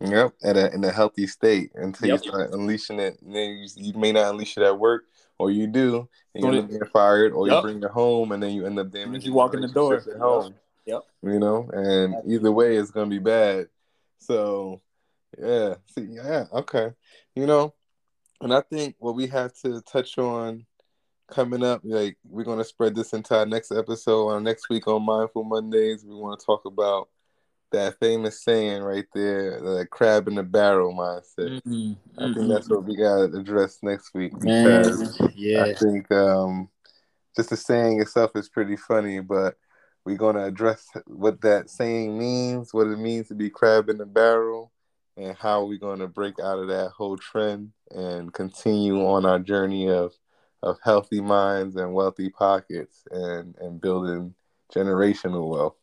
[0.00, 0.34] Yep.
[0.44, 2.20] At a, in a healthy state until Yep.
[2.24, 3.18] you start unleashing it.
[3.22, 5.04] And then you, you may not unleash it at work,
[5.38, 8.32] or you do, and you So end up getting fired, or you bring it home,
[8.32, 9.94] and then you end up damaging you walk in the door.
[9.96, 10.54] at home.
[10.86, 11.02] Yep.
[11.22, 13.68] You know, and either way, it's gonna be bad.
[14.18, 14.80] So,
[15.38, 15.74] yeah.
[15.94, 16.44] See, yeah.
[16.52, 16.92] Okay.
[17.34, 17.74] You know,
[18.40, 20.64] and I think what we have to touch on
[21.28, 25.02] coming up, like we're gonna spread this into our next episode on next week on
[25.02, 26.04] Mindful Mondays.
[26.04, 27.08] We want to talk about
[27.72, 31.60] that famous saying right there, the crab in the barrel mindset.
[32.18, 36.68] I think that's what we gotta address next week because Man, I think um
[37.36, 39.56] just the saying itself is pretty funny, but
[40.04, 44.06] we're gonna address what that saying means, what it means to be crab in the
[44.06, 44.72] barrel,
[45.16, 49.90] and how we're gonna break out of that whole trend and continue on our journey
[49.90, 50.14] of
[50.62, 54.34] of healthy minds and wealthy pockets and and building
[54.74, 55.76] generational wealth.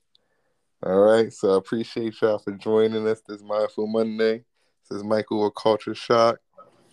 [0.86, 4.44] All right, so I appreciate y'all for joining us this Mindful Monday.
[4.90, 6.40] This is Michael with Culture Shock,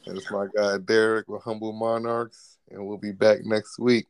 [0.07, 4.07] and it's my guy Derek with Humble Monarchs, and we'll be back next week.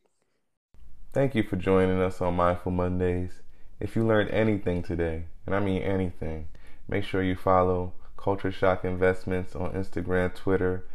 [1.13, 3.41] Thank you for joining us on Mindful Mondays.
[3.79, 6.49] If you learned anything today, and I mean anything,
[6.87, 10.85] make sure you follow Culture Shock Investments on Instagram, Twitter,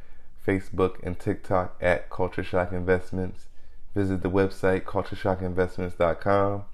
[0.47, 3.49] Facebook, and TikTok at Culture Shock Investments.
[3.97, 6.67] Visit the website cultureshockinvestments.com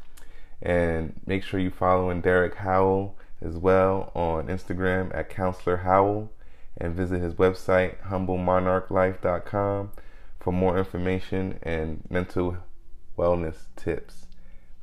[0.62, 6.32] and make sure you following Derek Howell as well on Instagram at Counselor Howell
[6.76, 9.90] and visit his website humblemonarchlife.com
[10.40, 12.56] for more information and mental
[13.18, 14.26] wellness tips.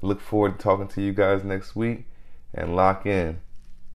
[0.02, 2.06] Look forward to talking to you guys next week
[2.54, 3.42] and lock in.